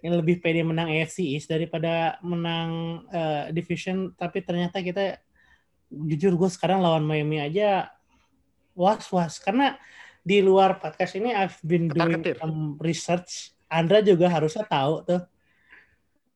yang 0.03 0.19
lebih 0.19 0.43
pede 0.43 0.67
menang 0.67 0.91
AFC 0.91 1.23
East 1.23 1.49
daripada 1.49 2.19
menang 2.21 3.03
eh, 3.09 3.55
division 3.55 4.11
tapi 4.19 4.43
ternyata 4.43 4.83
kita 4.83 5.23
jujur 5.89 6.35
gue 6.35 6.51
sekarang 6.51 6.83
lawan 6.83 7.07
Miami 7.07 7.39
aja 7.39 7.87
was-was 8.75 9.39
karena 9.39 9.79
di 10.23 10.39
luar 10.43 10.79
podcast 10.79 11.19
ini 11.19 11.35
I've 11.35 11.59
been 11.67 11.91
doing 11.91 12.23
some 12.39 12.79
research. 12.79 13.51
Andra 13.73 14.05
juga 14.05 14.29
harusnya 14.29 14.69
tahu 14.69 15.01
tuh 15.03 15.23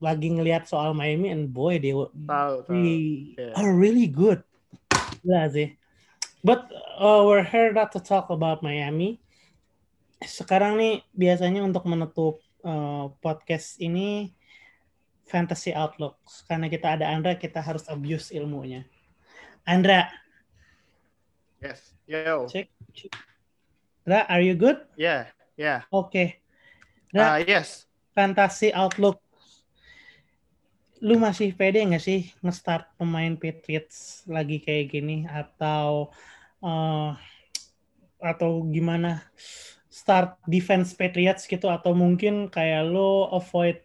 lagi 0.00 0.32
ngelihat 0.32 0.64
soal 0.64 0.96
Miami 0.96 1.28
and 1.28 1.52
boy 1.52 1.76
they 1.76 1.92
were- 1.92 2.08
Tahu, 2.12 2.64
tahu. 2.64 2.72
we 2.72 2.94
Yeah. 3.36 3.52
are 3.56 3.72
really 3.72 4.08
good. 4.08 4.40
Gila 5.20 5.52
sih. 5.52 5.76
But 6.40 6.68
uh, 6.96 7.26
we're 7.26 7.44
here 7.44 7.72
not 7.72 7.92
to 7.92 8.00
talk 8.00 8.32
about 8.32 8.64
Miami. 8.64 9.20
Sekarang 10.20 10.80
nih 10.80 11.04
biasanya 11.12 11.60
untuk 11.60 11.84
menutup 11.84 12.40
uh, 12.62 13.12
podcast 13.20 13.76
ini 13.76 14.32
fantasy 15.26 15.74
outlook. 15.74 16.16
Karena 16.46 16.70
kita 16.70 16.96
ada 16.96 17.10
Andra, 17.10 17.34
kita 17.34 17.58
harus 17.60 17.84
abuse 17.90 18.32
ilmunya. 18.32 18.86
Andra, 19.66 20.08
Yes. 21.58 21.96
Yo. 22.06 22.46
Cek. 22.46 22.68
cek. 22.94 23.10
Dra, 24.06 24.28
are 24.28 24.44
you 24.44 24.54
good? 24.54 24.78
Yeah. 24.94 25.32
Yeah. 25.58 25.82
Oke. 25.90 26.38
Dra, 27.16 27.32
Uh, 27.32 27.44
yes. 27.48 27.86
fantasy 28.12 28.68
outlook. 28.76 29.16
Lu 31.06 31.14
masih 31.20 31.48
pede 31.58 31.80
nggak 31.88 32.04
sih 32.08 32.20
nge-start 32.44 32.84
pemain 32.98 33.32
Patriots 33.42 34.24
lagi 34.28 34.56
kayak 34.64 34.86
gini 34.92 35.16
atau 35.28 36.12
eh, 36.64 37.10
atau 38.20 38.50
gimana 38.74 39.24
start 39.88 40.36
defense 40.48 40.92
Patriots 41.00 41.44
gitu 41.48 41.66
atau 41.72 41.92
mungkin 41.96 42.48
kayak 42.52 42.82
lu 42.92 43.28
avoid 43.32 43.76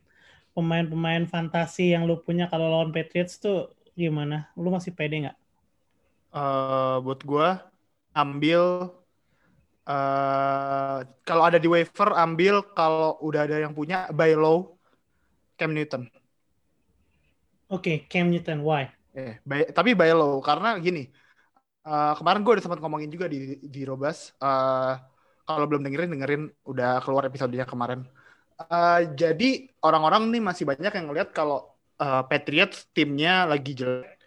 pemain-pemain 0.56 1.24
fantasi 1.34 1.96
yang 1.96 2.04
lu 2.10 2.16
punya 2.20 2.46
kalau 2.52 2.68
lawan 2.74 2.92
Patriots 2.96 3.40
tuh 3.44 3.72
gimana? 3.96 4.52
Lu 4.60 4.70
masih 4.76 4.92
pede 4.96 5.16
nggak? 5.28 5.38
Eh, 6.32 6.96
buat 7.04 7.20
gua 7.28 7.48
ambil 8.16 8.62
eh 9.90 10.96
kalau 11.28 11.44
ada 11.48 11.58
di 11.64 11.68
waiver 11.74 12.10
ambil 12.24 12.56
kalau 12.78 13.08
udah 13.28 13.40
ada 13.46 13.56
yang 13.64 13.74
punya 13.80 13.96
buy 14.18 14.32
low 14.42 14.58
Cam 15.60 15.72
Newton. 15.78 16.04
Oke, 17.70 18.06
Cam 18.10 18.30
Newton, 18.30 18.62
why? 18.64 18.92
Eh, 19.18 19.32
tapi 19.78 19.90
buy 20.00 20.12
low 20.20 20.32
karena 20.48 20.68
gini. 20.86 21.00
eh, 21.88 22.12
kemarin 22.20 22.42
gue 22.46 22.54
udah 22.56 22.66
sempat 22.66 22.82
ngomongin 22.84 23.12
juga 23.16 23.28
di 23.34 23.38
di 23.76 23.82
Robas. 23.90 24.20
eh, 24.44 24.92
kalau 25.48 25.66
belum 25.70 25.84
dengerin 25.86 26.10
dengerin 26.16 26.44
udah 26.72 26.90
keluar 27.06 27.24
episodenya 27.30 27.66
kemarin. 27.74 28.02
Eh, 28.62 29.00
jadi 29.22 29.46
orang-orang 29.86 30.24
nih 30.34 30.42
masih 30.50 30.66
banyak 30.72 30.92
yang 30.98 31.06
ngelihat 31.10 31.32
kalau 31.40 31.58
eh, 32.04 32.22
Patriots 32.30 32.78
timnya 32.96 33.32
lagi 33.52 33.72
jelek. 33.80 34.21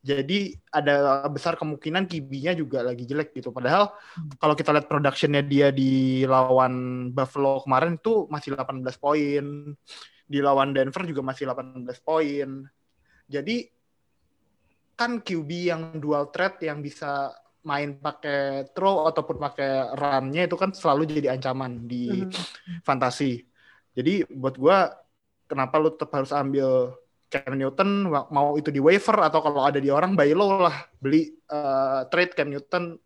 Jadi 0.00 0.56
ada 0.72 1.28
besar 1.28 1.60
kemungkinan 1.60 2.08
kibinya 2.08 2.56
juga 2.56 2.80
lagi 2.80 3.04
jelek 3.04 3.36
gitu. 3.36 3.52
Padahal 3.52 3.92
kalau 4.40 4.56
kita 4.56 4.72
lihat 4.72 4.88
productionnya 4.88 5.44
dia 5.44 5.68
di 5.68 6.24
lawan 6.24 7.08
Buffalo 7.12 7.60
kemarin 7.60 8.00
itu 8.00 8.24
masih 8.32 8.56
18 8.56 8.80
poin. 8.96 9.44
Di 10.30 10.38
lawan 10.40 10.72
Denver 10.72 11.04
juga 11.04 11.20
masih 11.20 11.52
18 11.52 11.84
poin. 12.00 12.64
Jadi 13.28 13.56
kan 14.96 15.20
QB 15.20 15.50
yang 15.52 15.82
dual 15.96 16.28
threat 16.32 16.60
yang 16.60 16.80
bisa 16.80 17.32
main 17.60 18.00
pakai 18.00 18.72
throw 18.72 19.04
ataupun 19.04 19.36
pakai 19.36 19.92
run-nya 19.96 20.48
itu 20.48 20.56
kan 20.56 20.72
selalu 20.72 21.08
jadi 21.08 21.36
ancaman 21.36 21.84
di 21.84 22.24
fantasi. 22.84 23.44
Jadi 23.92 24.24
buat 24.32 24.56
gua 24.56 24.96
kenapa 25.44 25.76
lu 25.76 25.92
tetap 25.92 26.08
harus 26.16 26.32
ambil 26.32 26.96
Cam 27.30 27.54
Newton 27.54 28.10
mau 28.10 28.58
itu 28.58 28.74
di 28.74 28.82
waiver 28.82 29.22
atau 29.22 29.38
kalau 29.38 29.62
ada 29.62 29.78
di 29.78 29.86
orang 29.86 30.18
buy 30.18 30.34
low 30.34 30.66
lah. 30.66 30.90
Beli 30.98 31.30
eh, 31.30 32.00
trade 32.10 32.34
Cam 32.34 32.50
Newton. 32.50 32.98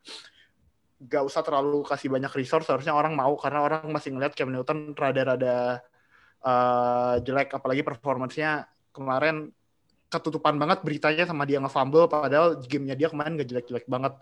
Gak 1.05 1.21
usah 1.29 1.45
terlalu 1.45 1.85
kasih 1.85 2.09
banyak 2.09 2.33
resource 2.33 2.65
harusnya 2.73 2.97
orang 2.97 3.13
mau 3.13 3.37
karena 3.37 3.61
orang 3.61 3.85
masih 3.93 4.17
ngeliat 4.17 4.33
Cam 4.33 4.49
Newton 4.49 4.97
rada-rada 4.97 5.85
eh, 6.41 7.15
jelek. 7.21 7.53
Apalagi 7.53 7.85
performancenya 7.85 8.65
kemarin 8.97 9.53
ketutupan 10.09 10.57
banget 10.57 10.81
beritanya 10.81 11.29
sama 11.29 11.45
dia 11.45 11.59
nge-fumble 11.61 12.07
padahal 12.07 12.63
gamenya 12.65 12.97
dia 12.97 13.09
kemarin 13.13 13.37
gak 13.37 13.49
jelek-jelek 13.53 13.85
banget. 13.85 14.17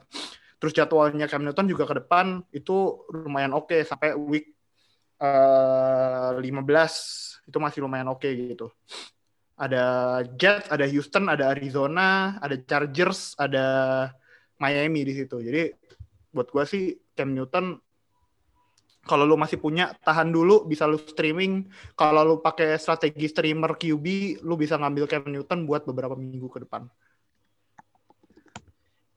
Terus 0.58 0.72
jadwalnya 0.74 1.30
Cam 1.30 1.46
Newton 1.46 1.70
juga 1.70 1.86
ke 1.86 1.94
depan 2.02 2.42
itu 2.50 3.06
lumayan 3.14 3.54
oke 3.54 3.86
sampai 3.86 4.18
week 4.18 4.50
eh, 5.22 6.30
15 6.42 7.46
itu 7.46 7.58
masih 7.62 7.86
lumayan 7.86 8.10
oke 8.10 8.26
gitu 8.26 8.66
ada 9.62 9.84
Jets, 10.34 10.66
ada 10.66 10.82
Houston, 10.90 11.30
ada 11.30 11.54
Arizona, 11.54 12.34
ada 12.42 12.58
Chargers, 12.58 13.38
ada 13.38 13.66
Miami 14.58 15.06
di 15.06 15.14
situ. 15.14 15.38
Jadi 15.38 15.70
buat 16.34 16.50
gua 16.50 16.66
sih 16.66 16.98
Cam 17.14 17.30
Newton 17.30 17.78
kalau 19.02 19.26
lu 19.26 19.34
masih 19.34 19.58
punya 19.58 19.94
tahan 20.02 20.30
dulu 20.30 20.66
bisa 20.66 20.86
lu 20.86 20.98
streaming. 20.98 21.66
Kalau 21.94 22.22
lu 22.22 22.34
pakai 22.38 22.78
strategi 22.78 23.26
streamer 23.30 23.74
QB, 23.78 24.38
lu 24.42 24.54
bisa 24.58 24.78
ngambil 24.78 25.06
Cam 25.06 25.26
Newton 25.26 25.66
buat 25.66 25.86
beberapa 25.86 26.14
minggu 26.18 26.50
ke 26.50 26.66
depan. 26.66 26.86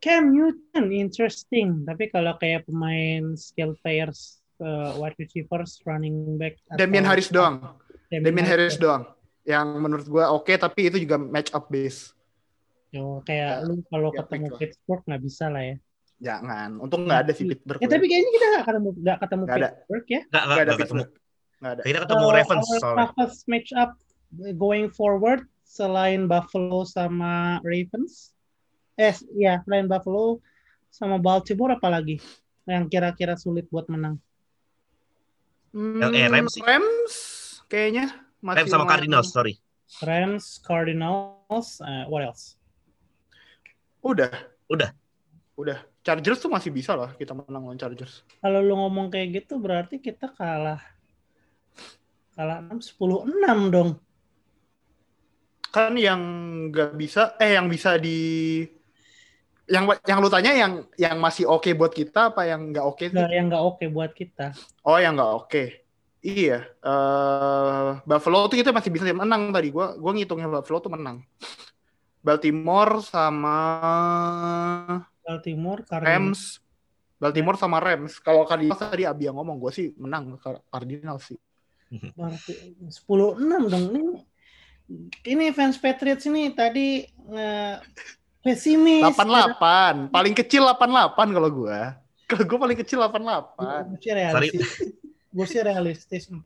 Cam 0.02 0.30
Newton 0.30 0.94
interesting, 0.94 1.82
tapi 1.82 2.14
kalau 2.14 2.38
kayak 2.38 2.70
pemain 2.70 3.34
skill 3.34 3.74
players, 3.82 4.38
uh, 4.62 4.94
wide 5.02 5.18
receivers, 5.18 5.82
running 5.82 6.38
back, 6.38 6.62
atau- 6.70 6.78
Damian 6.78 7.06
Harris 7.10 7.34
doang. 7.34 7.74
Damian 8.14 8.26
Damian 8.30 8.46
Harris 8.46 8.78
doang. 8.78 9.10
Yang 9.46 9.68
menurut 9.78 10.06
gua 10.10 10.34
oke 10.34 10.50
tapi 10.58 10.90
itu 10.90 10.98
juga 10.98 11.22
match 11.22 11.54
up 11.54 11.70
base. 11.70 12.12
Yo, 12.90 13.22
kayak 13.22 13.68
lu 13.70 13.84
kalau 13.92 14.10
ya, 14.10 14.24
ketemu. 14.26 14.48
Pittsburgh 14.58 15.04
nggak 15.06 15.22
bisa 15.22 15.46
lah 15.54 15.62
ya. 15.62 15.76
Jangan. 16.16 16.80
Untung 16.82 17.06
nggak 17.06 17.28
ada 17.28 17.34
si 17.36 17.44
Pittsburgh. 17.46 17.78
Ya 17.78 17.88
tapi 17.92 18.06
kayaknya 18.10 18.32
kita 18.34 18.46
nggak 18.50 18.66
ketemu 18.66 18.90
nggak 18.98 19.18
ketemu 19.22 19.44
Nggak 19.46 19.58
ada. 19.58 19.68
Pittsburgh 19.70 20.08
ya. 20.08 20.22
Nggak, 20.26 20.44
ada 20.44 20.56
ketemu. 20.56 20.80
Pittsburgh. 20.82 21.12
Nggak 21.56 21.72
ada. 21.72 21.82
Kita 21.86 22.00
ketemu 22.08 22.24
Uh, 22.26 22.34
Ravens 22.34 22.66
our 22.66 22.80
soalnya. 22.82 22.98
toughest 23.06 23.40
match 23.46 23.70
up 23.76 23.92
going 24.58 24.88
forward 24.90 25.42
selain 25.68 26.22
Buffalo 26.26 26.82
sama 26.88 27.60
Ravens. 27.62 28.32
Eh, 28.96 29.12
ya 29.36 29.60
selain 29.68 29.86
Buffalo 29.86 30.40
sama 30.88 31.20
Baltimore 31.20 31.76
apalagi 31.76 32.24
yang 32.66 32.88
kira-kira 32.88 33.36
sulit 33.36 33.68
buat 33.68 33.86
menang. 33.92 34.16
Yang- 35.76 36.16
eh, 36.16 36.28
Rams 36.32 36.52
sih. 36.56 36.64
Hmm, 36.64 36.70
Rams 36.72 37.16
kayaknya 37.68 38.06
masih 38.44 38.66
Rams 38.66 38.72
sama 38.72 38.86
Cardinals, 38.88 39.30
sorry. 39.32 39.54
Rams, 40.02 40.46
Cardinals, 40.66 41.80
uh, 41.80 42.06
what 42.10 42.26
else? 42.26 42.58
Udah. 44.02 44.32
Udah. 44.70 44.90
Udah. 45.56 45.80
Chargers 46.06 46.38
tuh 46.38 46.54
masih 46.54 46.70
bisa 46.70 46.94
lah 46.94 47.18
kita 47.18 47.34
menang 47.34 47.66
lawan 47.66 47.80
Chargers. 47.82 48.22
Kalau 48.38 48.62
lu 48.62 48.78
ngomong 48.78 49.10
kayak 49.10 49.42
gitu 49.42 49.58
berarti 49.58 49.98
kita 49.98 50.30
kalah 50.38 50.78
kalah 52.38 52.62
6 52.70 52.94
10-6 52.94 53.74
dong. 53.74 53.90
Kan 55.74 55.98
yang 55.98 56.22
nggak 56.70 56.94
bisa 56.94 57.34
eh 57.42 57.58
yang 57.58 57.66
bisa 57.66 57.98
di 57.98 58.62
yang 59.66 59.90
yang 60.06 60.22
lu 60.22 60.30
tanya 60.30 60.54
yang 60.54 60.86
yang 60.94 61.18
masih 61.18 61.50
oke 61.50 61.74
buat 61.74 61.90
kita 61.90 62.30
apa 62.30 62.46
yang 62.46 62.70
nggak 62.70 62.86
oke? 62.86 63.10
Nggak 63.10 63.34
yang 63.34 63.46
nggak 63.50 63.64
oke 63.66 63.84
buat 63.90 64.12
kita. 64.14 64.54
Oh, 64.86 65.02
yang 65.02 65.18
nggak 65.18 65.32
oke. 65.34 65.64
Iya, 66.26 66.66
eh 66.66 67.90
Buffalo 68.02 68.50
tuh 68.50 68.58
kita 68.58 68.74
masih 68.74 68.90
bisa 68.90 69.06
menang 69.14 69.54
tadi. 69.54 69.70
Gua 69.70 69.94
gua 69.94 70.12
ngitungnya 70.18 70.50
Buffalo 70.50 70.82
tuh 70.82 70.90
menang. 70.90 71.22
Baltimore 72.26 73.06
sama 73.06 73.58
Baltimore 75.22 75.86
Cardinals. 75.86 76.10
Rams. 76.10 76.42
Baltimore 77.22 77.58
sama 77.62 77.78
Rams. 77.78 78.18
Kalau 78.18 78.42
Cardinals 78.50 78.82
tadi 78.82 79.06
Abi 79.06 79.30
yang 79.30 79.38
ngomong, 79.38 79.62
gue 79.62 79.72
sih 79.72 79.88
menang 79.96 80.34
Car- 80.42 80.66
Cardinals 80.74 81.30
sih. 81.30 81.40
Berarti 82.18 82.76
10-6 82.82 83.70
dong. 83.70 83.86
Ini, 83.94 84.02
ini 85.30 85.46
fans 85.54 85.78
Patriots 85.78 86.26
ini 86.26 86.50
tadi 86.52 87.06
nge 87.06 87.82
pesimis. 88.42 89.06
88, 89.06 90.10
paling 90.10 90.34
kecil 90.34 90.66
88 90.66 91.30
kalau 91.30 91.50
gue. 91.54 91.78
Kalau 92.26 92.44
gue 92.50 92.58
paling 92.58 92.78
kecil 92.82 93.06
88. 93.06 93.54
Gue 93.86 93.98
sih 94.02 94.12
realistis. 94.18 94.70
Gue 95.36 95.44
sih 95.44 95.60
realistis 95.60 96.32
4-12 96.32 96.40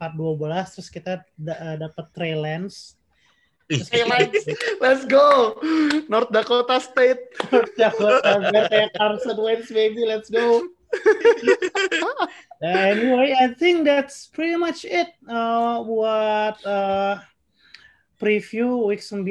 terus 0.74 0.90
kita 0.90 1.22
da- 1.38 1.78
dapat 1.78 2.06
Trey 2.10 2.34
Lance. 2.34 2.98
Let's, 3.70 5.06
go. 5.06 5.54
North 6.10 6.34
Dakota 6.34 6.82
State. 6.82 7.22
Jakarta 7.78 8.50
biar 8.50 8.66
kayak 8.66 8.90
Carson 8.98 9.38
Wentz 9.38 9.70
baby, 9.70 10.02
let's 10.02 10.26
go. 10.26 10.66
Uh, 12.58 12.66
anyway, 12.66 13.30
I 13.38 13.54
think 13.54 13.86
that's 13.86 14.26
pretty 14.26 14.58
much 14.58 14.82
it 14.82 15.14
uh, 15.30 15.86
buat 15.86 16.58
uh, 16.66 17.22
preview 18.18 18.90
week 18.90 19.06
9 19.06 19.22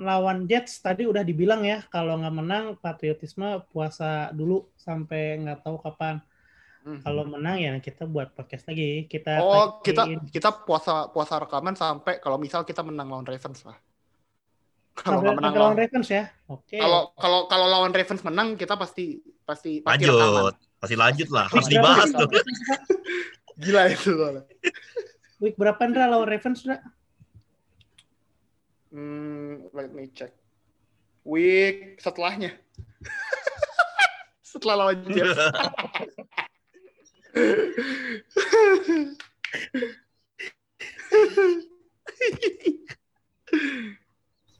lawan 0.00 0.48
Jets. 0.48 0.80
Tadi 0.80 1.04
udah 1.04 1.20
dibilang 1.20 1.60
ya 1.68 1.84
kalau 1.92 2.16
nggak 2.24 2.36
menang 2.40 2.64
patriotisme 2.80 3.68
puasa 3.68 4.32
dulu 4.32 4.64
sampai 4.80 5.44
nggak 5.44 5.60
tahu 5.60 5.76
kapan. 5.84 6.24
Kalau 6.84 7.24
menang 7.24 7.56
ya 7.56 7.72
kita 7.80 8.04
buat 8.04 8.36
podcast 8.36 8.68
lagi. 8.68 9.08
Kita 9.08 9.40
Oh, 9.40 9.80
kita 9.80 10.04
tagin. 10.04 10.20
kita 10.28 10.52
puasa 10.68 11.08
puasa 11.08 11.40
rekaman 11.40 11.72
sampai 11.72 12.20
kalau 12.20 12.36
misal 12.36 12.60
kita 12.68 12.84
menang 12.84 13.08
lawan 13.08 13.24
Ravens 13.24 13.64
lah. 13.64 13.80
Kalau 14.92 15.24
nggak 15.24 15.40
menang 15.40 15.54
lawan 15.56 15.72
lawan 15.72 15.76
Ravens 15.80 16.08
ya. 16.12 16.28
Oke. 16.44 16.76
kalau 16.76 17.16
kalau 17.16 17.48
kalau 17.48 17.66
lawan 17.72 17.88
Ravens 17.88 18.20
menang 18.20 18.52
kita 18.60 18.76
pasti 18.76 19.16
pasti 19.48 19.80
pasti 19.80 20.04
rekaman. 20.04 20.52
lanjut. 20.52 20.54
Pasti 20.76 20.94
lanjut 21.00 21.28
lah. 21.32 21.46
Harus 21.48 21.64
Week 21.64 21.72
dibahas 21.72 22.08
tuh. 22.12 22.28
Gila 23.64 23.82
itu. 23.88 24.12
Week 25.40 25.56
berapa 25.56 25.80
Ndra 25.88 26.04
lawan 26.04 26.28
Ravens 26.28 26.68
Ndra? 26.68 26.84
Hmm, 28.92 29.72
let 29.72 29.88
me 29.88 30.12
check. 30.12 30.36
Week 31.24 31.96
setelahnya. 31.96 32.52
Setelah 34.44 34.84
lawan 34.84 35.00
Jets. 35.08 35.32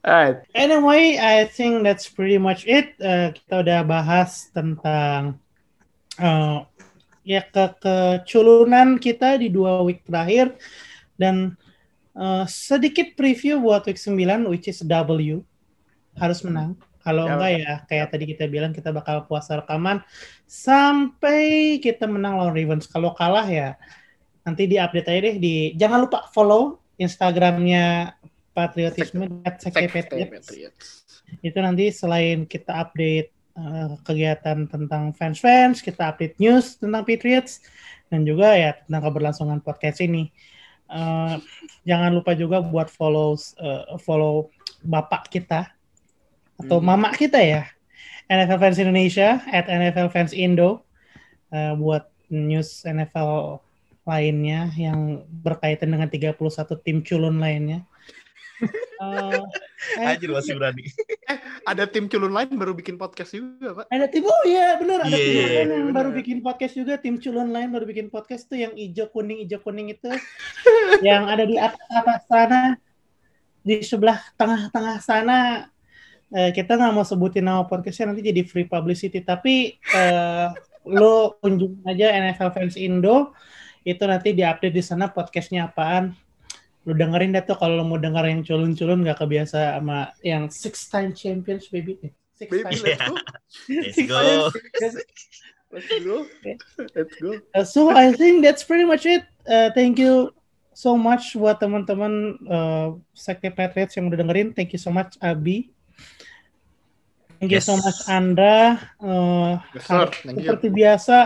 Alright. 0.04 0.44
Anyway, 0.52 1.16
I 1.16 1.48
think 1.48 1.80
that's 1.82 2.08
pretty 2.10 2.36
much 2.36 2.68
it. 2.68 2.92
Eh, 3.00 3.32
kita 3.32 3.64
udah 3.64 3.80
bahas 3.88 4.52
tentang 4.52 5.40
eh, 6.20 6.58
ya 7.24 7.40
ke 7.48 7.64
keculunan 7.80 9.00
kita 9.00 9.40
di 9.40 9.48
dua 9.48 9.80
week 9.80 10.04
terakhir 10.04 10.60
dan 11.16 11.56
eh, 12.12 12.44
sedikit 12.50 13.16
preview 13.16 13.56
buat 13.64 13.88
week 13.88 13.96
9 13.96 14.50
which 14.52 14.68
is 14.68 14.84
W 14.84 15.40
harus 16.20 16.44
menang. 16.44 16.76
Kalau 17.04 17.28
Ya, 17.28 17.32
enggak 17.36 17.52
ya 17.52 17.72
kayak 17.84 18.06
tadi 18.16 18.24
kita 18.32 18.44
bilang 18.48 18.72
kita 18.72 18.88
bakal 18.88 19.28
puasa 19.28 19.60
rekaman 19.60 20.00
sampai 20.48 21.76
kita 21.84 22.08
menang 22.08 22.40
lawan 22.40 22.56
Ravens. 22.56 22.88
Kalau 22.88 23.12
kalah 23.12 23.44
ya 23.44 23.76
nanti 24.44 24.64
di 24.64 24.80
update 24.80 25.08
aja 25.08 25.20
deh 25.20 25.36
di 25.36 25.54
jangan 25.76 26.08
lupa 26.08 26.28
follow 26.32 26.80
Instagramnya 26.96 28.16
Patriotisme 28.56 29.44
Patriots 29.44 31.04
itu 31.42 31.58
nanti 31.58 31.90
selain 31.90 32.46
kita 32.46 32.88
update 32.88 33.28
eh, 33.58 33.88
kegiatan 34.06 34.68
tentang 34.68 35.10
fans-fans, 35.16 35.82
kita 35.82 36.14
update 36.14 36.38
news 36.38 36.78
tentang 36.78 37.02
Patriots, 37.02 37.64
dan 38.12 38.22
juga 38.22 38.54
ya 38.54 38.78
tentang 38.86 39.02
keberlangsungan 39.10 39.58
podcast 39.64 39.98
ini. 40.04 40.30
Eh, 40.86 41.36
jangan 41.88 42.14
lupa 42.14 42.36
juga 42.38 42.62
buat 42.62 42.92
follow 42.92 43.34
eh, 43.58 43.98
follow 43.98 44.52
bapak 44.84 45.32
kita 45.32 45.73
atau 46.56 46.78
Hmm. 46.78 46.86
mama 46.86 47.10
kita 47.10 47.38
ya, 47.38 47.66
NFL 48.26 48.58
Fans 48.58 48.78
Indonesia 48.78 49.42
at 49.48 49.66
NFL 49.66 50.08
Fans 50.08 50.32
Indo 50.32 50.82
eh, 51.50 51.74
buat 51.74 52.06
news 52.28 52.82
NFL 52.82 53.60
lainnya 54.04 54.68
yang 54.74 55.22
berkaitan 55.40 55.88
dengan 55.88 56.08
31 56.08 56.36
tim 56.80 57.00
culun 57.00 57.38
lainnya. 57.38 57.82
Eh, 58.94 59.36
eh, 60.00 60.06
Anjir 60.16 60.30
masih 60.32 60.56
berani. 60.56 60.86
Ada 61.66 61.84
tim 61.84 62.06
culun 62.06 62.32
lain 62.32 62.54
baru 62.54 62.72
bikin 62.72 62.96
podcast 62.96 63.34
juga, 63.34 63.82
Pak. 63.82 63.90
Ada 63.90 64.06
tim 64.08 64.24
oh 64.24 64.42
iya 64.46 64.78
bener 64.80 65.02
ada 65.02 65.12
Iya, 65.12 65.18
tim 65.18 65.34
iya, 65.34 65.44
lain 65.44 65.68
yang 65.68 65.68
bener. 65.90 65.92
baru 65.92 66.10
bikin 66.14 66.38
podcast 66.40 66.72
juga 66.72 66.94
tim 66.96 67.18
culun 67.20 67.50
lain 67.50 67.68
baru 67.68 67.84
bikin 67.84 68.08
podcast 68.08 68.48
tuh 68.48 68.56
yang 68.56 68.72
hijau 68.72 69.10
kuning 69.10 69.44
hijau 69.44 69.60
kuning 69.60 69.92
itu 69.92 70.08
yang 71.04 71.28
ada 71.28 71.44
di 71.44 71.58
atas 71.58 71.84
atas 71.90 72.22
sana 72.24 72.60
di 73.60 73.82
sebelah 73.82 74.22
tengah-tengah 74.38 74.96
sana 75.02 75.38
eh, 76.34 76.50
kita 76.50 76.74
nggak 76.74 76.92
mau 76.92 77.06
sebutin 77.06 77.46
nama 77.46 77.62
podcastnya 77.64 78.12
nanti 78.12 78.26
jadi 78.26 78.42
free 78.42 78.66
publicity 78.66 79.22
tapi 79.22 79.78
eh, 79.78 80.48
lo 80.84 81.38
kunjungin 81.40 81.86
aja 81.86 82.12
NFL 82.12 82.50
Fans 82.52 82.76
Indo 82.76 83.32
itu 83.86 84.02
nanti 84.04 84.36
diupdate 84.36 84.74
di 84.74 84.82
sana 84.84 85.08
podcastnya 85.08 85.70
apaan 85.70 86.12
lu 86.84 86.92
dengerin 86.92 87.32
deh 87.32 87.44
tuh 87.48 87.56
kalau 87.56 87.80
lo 87.80 87.84
mau 87.88 87.96
denger 87.96 88.28
yang 88.28 88.44
culun-culun 88.44 89.00
nggak 89.00 89.16
kebiasa 89.24 89.80
sama 89.80 90.12
yang 90.20 90.52
six 90.52 90.90
time 90.92 91.16
champions 91.16 91.72
baby 91.72 91.96
Eh, 92.04 92.12
six 92.36 92.50
Baby, 92.50 92.62
time 92.66 92.82
let's 92.82 92.98
go. 92.98 93.14
Let's 93.70 93.98
go. 94.04 94.20
Let's 95.74 95.90
go. 96.04 96.16
Let's 96.94 97.14
go. 97.18 97.30
Uh, 97.54 97.64
so 97.64 97.90
I 97.90 98.14
think 98.14 98.42
that's 98.46 98.62
pretty 98.62 98.84
much 98.84 99.06
it. 99.06 99.22
Uh, 99.46 99.70
thank 99.74 99.98
you 99.98 100.30
so 100.74 100.94
much 100.98 101.34
buat 101.34 101.58
teman-teman 101.62 102.38
uh, 102.46 102.98
Sekte 103.14 103.50
Patriots 103.50 103.94
yang 103.98 104.10
udah 104.10 104.18
dengerin. 104.22 104.54
Thank 104.54 104.74
you 104.74 104.82
so 104.82 104.90
much 104.90 105.18
Abi. 105.22 105.73
Thank 107.44 107.60
you 107.60 107.60
so 107.60 107.76
Yes. 107.76 107.84
much 107.84 108.00
Andra. 108.08 108.56
Uh, 108.96 109.60
Yes, 109.76 109.84
sir. 109.84 110.08
Thank 110.24 110.40
you. 110.40 110.48
seperti 110.48 110.68
biasa 110.72 111.16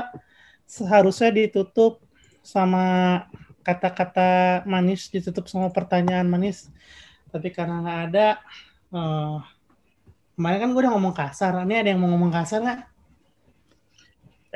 seharusnya 0.66 1.30
ditutup 1.30 2.02
sama 2.42 3.22
kata-kata 3.62 4.66
manis, 4.66 5.06
ditutup 5.14 5.46
sama 5.46 5.70
pertanyaan 5.70 6.26
manis. 6.26 6.66
Tapi 7.30 7.54
karena 7.54 7.78
nggak 7.78 8.00
ada, 8.10 8.28
uh, 8.90 9.38
kemarin 10.34 10.58
kan 10.58 10.68
gue 10.74 10.82
udah 10.82 10.92
ngomong 10.98 11.14
kasar. 11.14 11.54
Ini 11.62 11.86
ada 11.86 11.88
yang 11.94 12.02
mau 12.02 12.10
ngomong 12.10 12.34
kasar 12.34 12.58
nggak? 12.66 12.80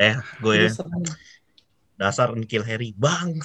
Eh, 0.03 0.17
gue 0.19 0.67
uh, 0.67 1.15
dasar 1.95 2.35
kill 2.51 2.67
Harry 2.67 2.91
bang. 2.99 3.39